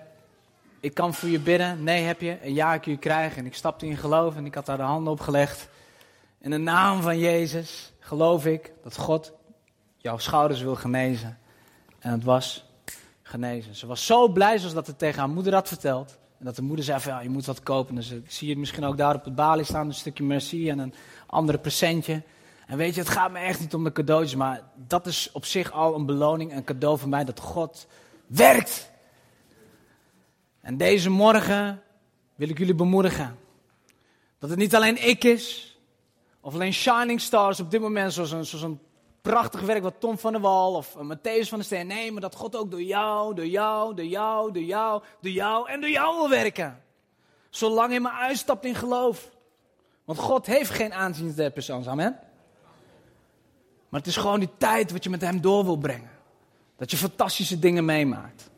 [0.80, 1.84] ik kan voor je bidden.
[1.84, 3.38] Nee heb je, een ja ik je krijgen.
[3.38, 5.70] En ik stapte in geloof en ik had haar de handen opgelegd.
[6.40, 9.34] In de naam van Jezus geloof ik dat God
[9.98, 11.38] jouw schouders wil genezen.
[12.00, 12.66] En het was
[13.22, 13.76] genezen.
[13.76, 16.20] Ze was zo blij zoals dat het tegen haar moeder had verteld.
[16.42, 17.96] En dat de moeder zei van ja, je moet wat kopen.
[17.96, 20.80] Dus ik zie je misschien ook daar op het balie staan, een stukje merci en
[20.80, 20.94] een
[21.28, 22.24] andere presentje.
[22.68, 25.46] En weet je, het gaat me echt niet om de cadeautjes, maar dat is op
[25.46, 27.88] zich al een beloning, een cadeau voor mij dat God
[28.28, 28.92] werkt.
[30.62, 31.82] En deze morgen
[32.36, 33.38] wil ik jullie bemoedigen.
[34.40, 35.78] Dat het niet alleen ik is,
[36.40, 38.80] of alleen Shining Stars op dit moment, zoals een, zoals een
[39.22, 41.88] prachtig werk wat Tom van der Wal of Matthäus van der Steen.
[41.88, 45.70] Nee, maar dat God ook door jou, door jou, door jou, door jou, door jou
[45.70, 46.84] en door jou wil werken.
[47.50, 49.30] Zolang hij maar uitstapt in geloof.
[50.06, 51.88] Want God heeft geen aanzien der persoons.
[51.88, 52.20] Amen.
[53.90, 56.10] Maar het is gewoon die tijd wat je met hem door wil brengen.
[56.76, 58.50] Dat je fantastische dingen meemaakt.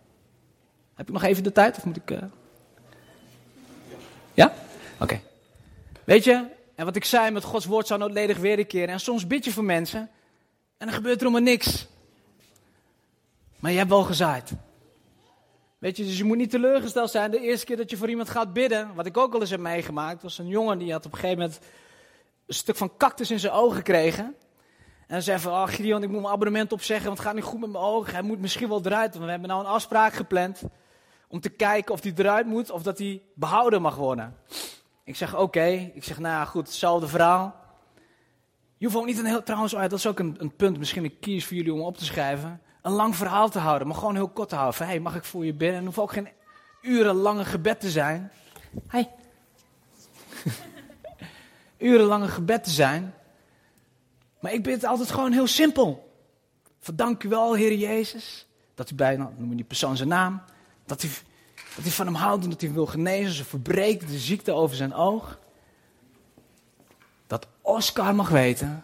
[0.93, 2.11] Heb ik nog even de tijd of moet ik.
[2.11, 2.24] Uh...
[4.34, 4.53] Ja?
[4.99, 5.22] Oké.
[6.03, 6.45] Weet je,
[6.76, 8.88] en wat ik zei met Gods woord zou noodledig weerkeren.
[8.88, 10.09] En soms bid je voor mensen.
[10.84, 11.88] En dan gebeurt er maar niks.
[13.59, 14.51] Maar je hebt wel gezaaid.
[15.77, 17.31] Weet je, dus je moet niet teleurgesteld zijn.
[17.31, 19.59] De eerste keer dat je voor iemand gaat bidden, wat ik ook al eens heb
[19.59, 21.59] meegemaakt, was een jongen die had op een gegeven moment
[22.45, 24.25] een stuk van cactus in zijn ogen gekregen.
[24.25, 24.36] En
[25.07, 27.59] dan zei van, oh Gideon, ik moet mijn abonnement opzeggen, want het gaat niet goed
[27.59, 28.13] met mijn ogen.
[28.13, 30.61] Hij moet misschien wel eruit, want we hebben nou een afspraak gepland
[31.27, 34.38] om te kijken of hij eruit moet of dat hij behouden mag worden.
[35.03, 35.91] Ik zeg, oké.
[35.93, 37.62] Ik zeg, nou goed, hetzelfde verhaal.
[38.84, 41.19] Je hoeft ook niet een heel, trouwens, dat is ook een, een punt, misschien een
[41.19, 42.61] kies voor jullie om op te schrijven.
[42.81, 44.77] Een lang verhaal te houden, maar gewoon heel kort te houden.
[44.77, 45.77] Van, hey, mag ik voor je bidden?
[45.77, 46.29] En hoeft ook geen
[46.81, 48.31] urenlange gebed te zijn.
[48.88, 49.11] Hey.
[51.89, 53.13] urenlange gebed te zijn.
[54.39, 56.17] Maar ik bid altijd gewoon heel simpel.
[56.79, 60.41] Verdank u wel, Heer Jezus, dat u bij, nou, noem die persoon zijn naam,
[60.86, 61.09] dat u,
[61.75, 63.34] dat u van hem houdt en dat hij wil genezen.
[63.34, 65.39] Ze verbreekt de ziekte over zijn oog
[67.64, 68.84] Oscar mag weten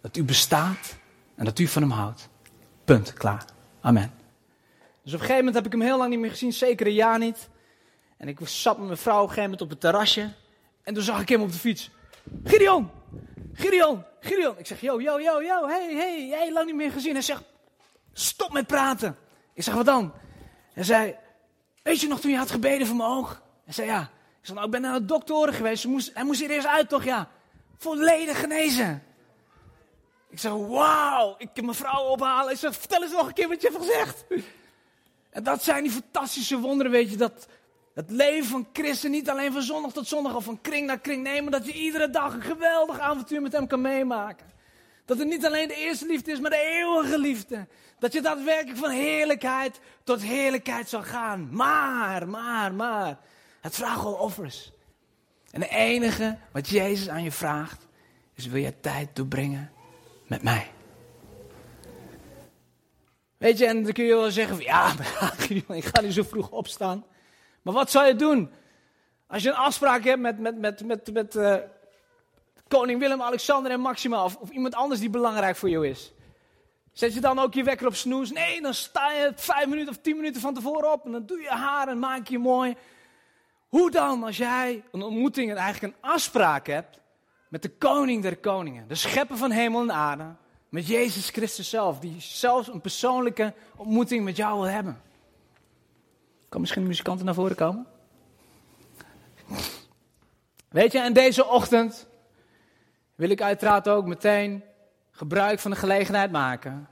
[0.00, 0.96] dat u bestaat
[1.34, 2.28] en dat u van hem houdt.
[2.84, 3.44] Punt, klaar.
[3.80, 4.12] Amen.
[5.02, 6.92] Dus op een gegeven moment heb ik hem heel lang niet meer gezien, zeker een
[6.92, 7.48] jaar niet.
[8.16, 10.32] En ik zat met mijn vrouw op een gegeven moment op het terrasje.
[10.82, 11.90] En toen zag ik hem op de fiets.
[12.44, 12.90] Gideon!
[13.52, 14.04] Gideon!
[14.20, 14.58] Gideon!
[14.58, 17.12] Ik zeg, yo, yo, yo, yo, hey, hey, jij lang niet meer gezien.
[17.12, 17.42] Hij zegt,
[18.12, 19.16] stop met praten.
[19.54, 20.12] Ik zeg, wat dan?
[20.72, 21.14] Hij zei,
[21.82, 23.42] weet je nog toen je had gebeden voor mijn oog?
[23.64, 24.00] Hij zei, ja.
[24.40, 25.84] Ik zeg, nou, ik ben naar de doktoren geweest.
[25.84, 27.04] Moest, hij moest hier eerst uit, toch?
[27.04, 27.28] Ja
[27.82, 29.02] volledig genezen.
[30.30, 32.52] Ik zeg, wauw, ik kan mijn vrouw ophalen.
[32.52, 34.24] Ik zeg, vertel eens nog een keer wat je hebt gezegd.
[35.30, 37.46] En dat zijn die fantastische wonderen, weet je, dat
[37.94, 41.22] het leven van Christen niet alleen van zondag tot zondag of van kring naar kring,
[41.22, 44.46] nee, maar dat je iedere dag een geweldig avontuur met hem kan meemaken.
[45.04, 47.66] Dat het niet alleen de eerste liefde is, maar de eeuwige liefde.
[47.98, 51.48] Dat je daadwerkelijk van heerlijkheid tot heerlijkheid zal gaan.
[51.50, 53.18] Maar, maar, maar,
[53.60, 54.72] het vraagt wel offers.
[55.52, 57.86] En het enige wat Jezus aan je vraagt,
[58.34, 59.72] is wil jij tijd doorbrengen
[60.26, 60.70] met mij.
[63.38, 64.92] Weet je, en dan kun je wel zeggen van ja,
[65.76, 67.04] ik ga niet zo vroeg opstaan.
[67.62, 68.50] Maar wat zou je doen?
[69.26, 71.56] Als je een afspraak hebt met, met, met, met, met uh,
[72.68, 76.12] koning Willem, Alexander en Maxima, of, of, iemand anders die belangrijk voor jou is.
[76.92, 78.32] Zet je dan ook je wekker op snoes?
[78.32, 81.40] Nee, dan sta je vijf minuten of tien minuten van tevoren op en dan doe
[81.40, 82.76] je haar en maak je mooi.
[83.72, 87.00] Hoe dan als jij een ontmoeting en eigenlijk een afspraak hebt
[87.48, 90.34] met de koning der koningen, de schepper van hemel en aarde,
[90.68, 95.02] met Jezus Christus zelf, die zelfs een persoonlijke ontmoeting met jou wil hebben.
[96.48, 97.86] Kan misschien de muzikanten naar voren komen?
[100.68, 102.06] Weet je, en deze ochtend
[103.14, 104.64] wil ik uiteraard ook meteen
[105.10, 106.88] gebruik van de gelegenheid maken.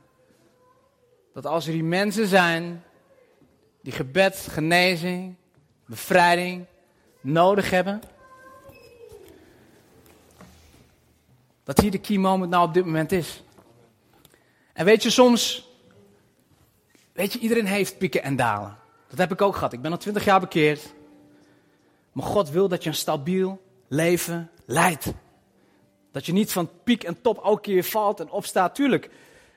[1.33, 2.83] Dat als er die mensen zijn
[3.83, 5.39] die gebed, genezing,
[5.91, 6.67] bevrijding
[7.21, 8.03] nodig hebben.
[11.65, 13.43] Dat hier de key moment nou op dit moment is.
[14.73, 15.69] En weet je, soms,
[17.13, 18.79] weet je, iedereen heeft pieken en dalen.
[19.09, 19.73] Dat heb ik ook gehad.
[19.73, 20.95] Ik ben al twintig jaar bekeerd.
[22.13, 25.13] Maar God wil dat je een stabiel leven leidt.
[26.13, 28.75] Dat je niet van piek en top elke keer valt en opstaat.
[28.75, 29.11] Tuurlijk,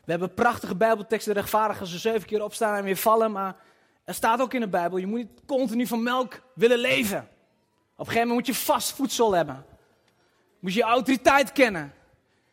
[0.06, 3.32] we hebben prachtige bijbelteksten, de rechtvaardigen ze zeven keer opstaan en weer vallen.
[3.32, 3.56] Maar
[4.04, 7.20] er staat ook in de Bijbel, je moet niet continu van melk willen leven.
[7.20, 9.66] Op een gegeven moment moet je vast voedsel hebben.
[10.60, 11.94] Moet je je autoriteit kennen.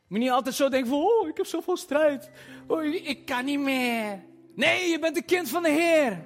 [0.06, 2.30] Moet niet altijd zo denken van, oh, ik heb zoveel strijd.
[2.66, 4.22] Oh, ik kan niet meer.
[4.54, 6.24] Nee, je bent een kind van de Heer.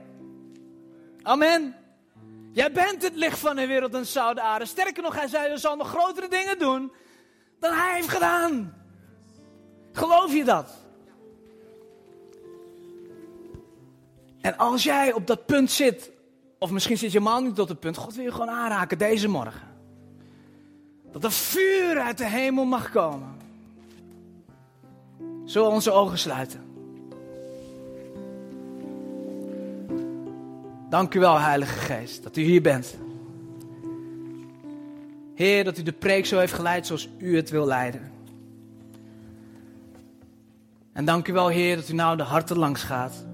[1.23, 1.75] Amen.
[2.53, 4.67] Jij bent het licht van de wereld en zouden aarde.
[4.67, 6.93] Sterker nog, hij zei, je zal nog grotere dingen doen
[7.61, 8.75] dan hij heeft gedaan.
[9.93, 10.84] Geloof je dat?
[14.45, 16.11] En als jij op dat punt zit,
[16.59, 19.29] of misschien zit je helemaal niet op dat punt, God wil je gewoon aanraken deze
[19.29, 19.69] morgen.
[21.13, 23.37] Dat er vuur uit de hemel mag komen.
[25.45, 26.61] Zullen onze ogen sluiten?
[30.89, 32.97] Dank u wel, Heilige Geest, dat u hier bent.
[35.35, 38.13] Heer, dat u de preek zo heeft geleid zoals u het wil leiden.
[40.93, 43.25] En dank u wel, Heer, dat u nou de harten langs gaat.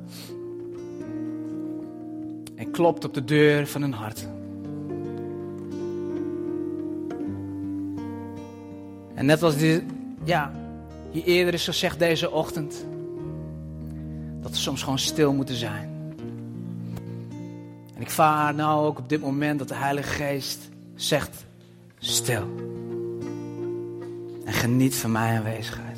[2.61, 4.29] En klopt op de deur van een hart.
[9.15, 9.83] En net als die,
[10.25, 10.53] ja,
[11.11, 12.87] hier eerder is gezegd deze ochtend,
[14.43, 16.15] dat we soms gewoon stil moeten zijn.
[17.95, 21.45] En ik vaar nou ook op dit moment dat de Heilige Geest zegt,
[21.99, 22.45] stil.
[24.45, 25.90] En geniet van mijn aanwezigheid.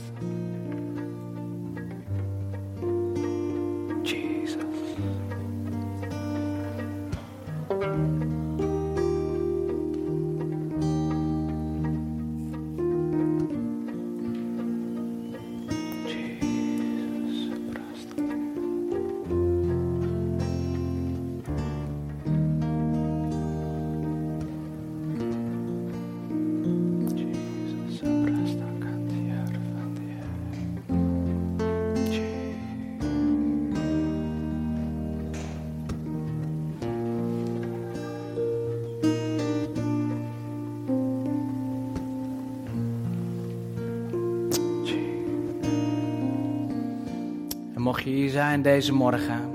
[48.63, 49.53] Deze morgen.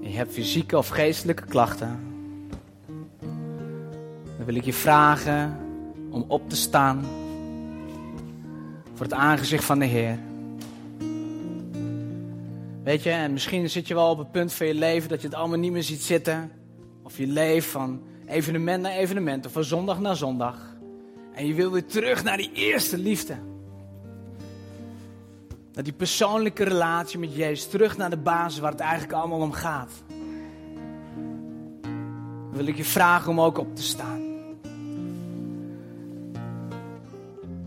[0.00, 2.00] Je hebt fysieke of geestelijke klachten.
[4.36, 5.56] Dan wil ik je vragen
[6.10, 7.04] om op te staan
[8.94, 10.18] voor het aangezicht van de Heer.
[12.82, 15.26] Weet je, en misschien zit je wel op het punt van je leven dat je
[15.26, 16.50] het allemaal niet meer ziet zitten.
[17.02, 20.76] Of je leeft van evenement naar evenement of van zondag naar zondag.
[21.34, 23.34] En je wil weer terug naar die eerste liefde.
[25.78, 29.52] Dat die persoonlijke relatie met Jezus terug naar de basis waar het eigenlijk allemaal om
[29.52, 29.90] gaat.
[31.80, 34.22] Dan wil ik je vragen om ook op te staan.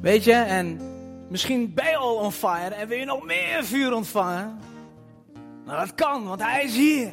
[0.01, 0.79] Weet je, en
[1.29, 4.59] misschien ben je al on fire en wil je nog meer vuur ontvangen.
[5.65, 7.11] Nou, dat kan, want Hij is hier.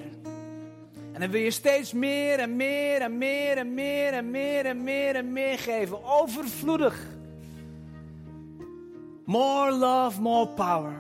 [1.12, 4.82] En dan wil je steeds meer en meer en meer en meer en meer en
[4.82, 6.04] meer en meer geven.
[6.04, 7.17] Overvloedig.
[9.28, 10.96] More love, more power.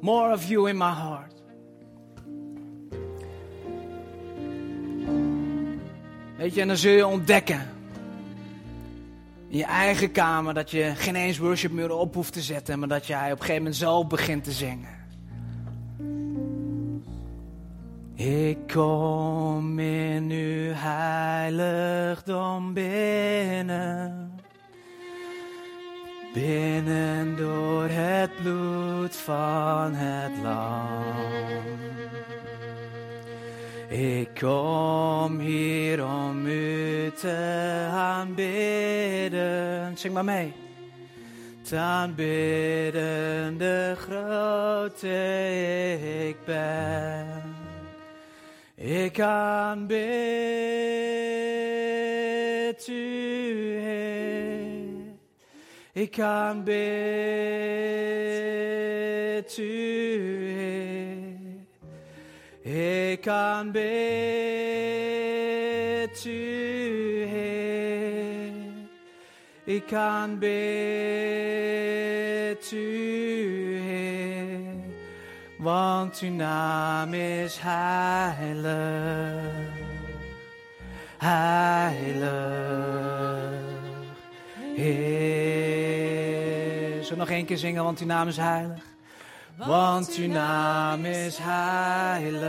[0.00, 1.34] More of you in my heart.
[6.36, 7.68] Weet je, en dan zul je ontdekken.
[9.48, 12.88] In je eigen kamer dat je geen eens worship meer op hoeft te zetten, maar
[12.88, 14.94] dat jij op een gegeven moment zelf begint te zingen.
[18.14, 24.25] Ik kom in uw heiligdom binnen.
[26.40, 31.04] Binnen door het bloed van het lam.
[33.88, 39.38] Ik kom hier om u te aanbidden.
[39.98, 40.52] Zing maar mee.
[41.62, 45.08] Te aanbidden de grote
[46.28, 47.54] ik ben.
[48.74, 49.96] Ik aanbid
[52.88, 53.36] u.
[55.96, 56.76] Ik aanbid
[59.58, 59.64] u,
[62.62, 63.12] Heer.
[63.12, 63.84] Ik aanbid
[66.26, 68.52] u, Heer.
[69.64, 70.42] Ik aanbid
[72.72, 74.74] u, Heer.
[75.58, 78.64] Want uw naam is heilig.
[81.18, 82.24] Heilig.
[84.74, 85.75] Heer.
[87.16, 88.84] Nog één keer zingen, want uw naam is heilig?
[89.56, 92.44] Want uw naam is heilig,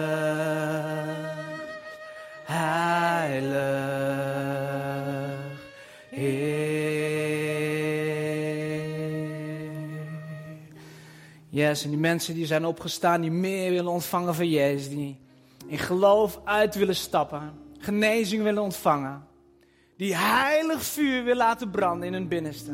[2.44, 3.56] heilig,
[6.10, 6.68] Heer.
[11.50, 15.20] Yes, en die mensen die zijn opgestaan, die meer willen ontvangen van Jezus, die
[15.68, 19.28] in geloof uit willen stappen, genezing willen ontvangen,
[19.98, 22.72] die heilig vuur willen laten branden in hun binnenste,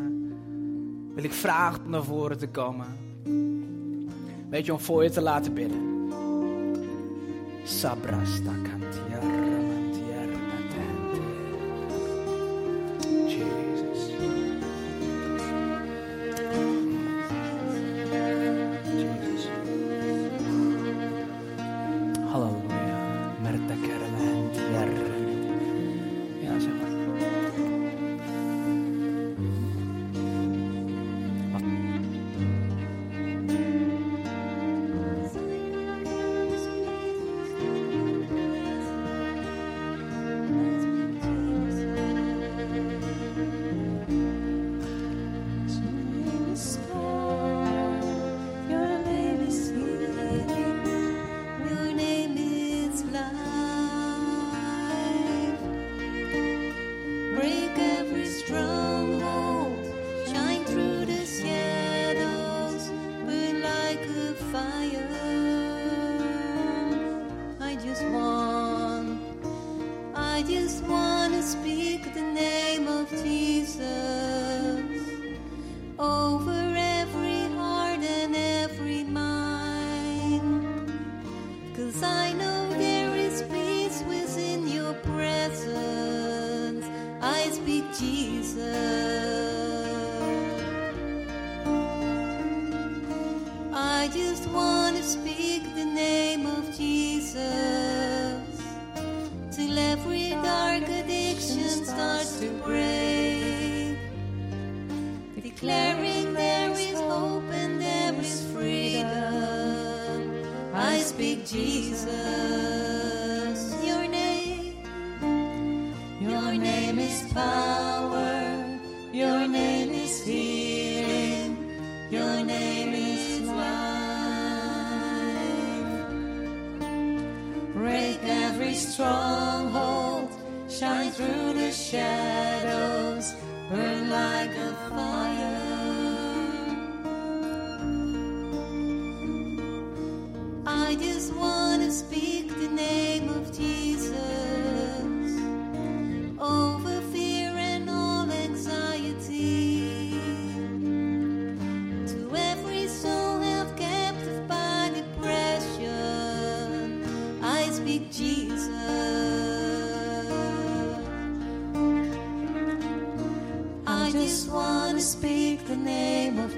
[1.14, 2.88] wil ik vragen om naar voren te komen.
[4.50, 5.92] Weet je, om voor je te laten bidden.
[7.64, 9.13] Sabrasta kantia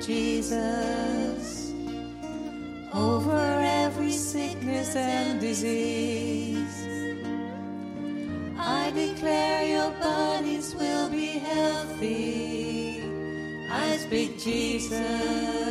[0.05, 1.73] Jesus
[2.93, 6.87] over every sickness and disease.
[8.57, 13.01] I declare your bodies will be healthy.
[13.71, 15.64] I speak Jesus.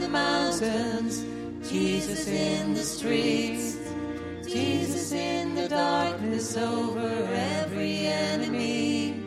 [0.00, 1.24] the mountains,
[1.70, 3.76] Jesus in the streets,
[4.46, 7.28] Jesus in the darkness over
[7.60, 9.22] every enemy.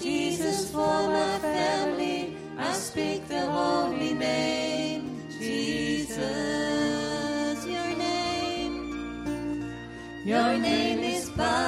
[0.00, 6.26] Jesus for my family, I speak the holy name, Jesus,
[7.66, 9.74] your name.
[10.24, 11.65] Your name is Father.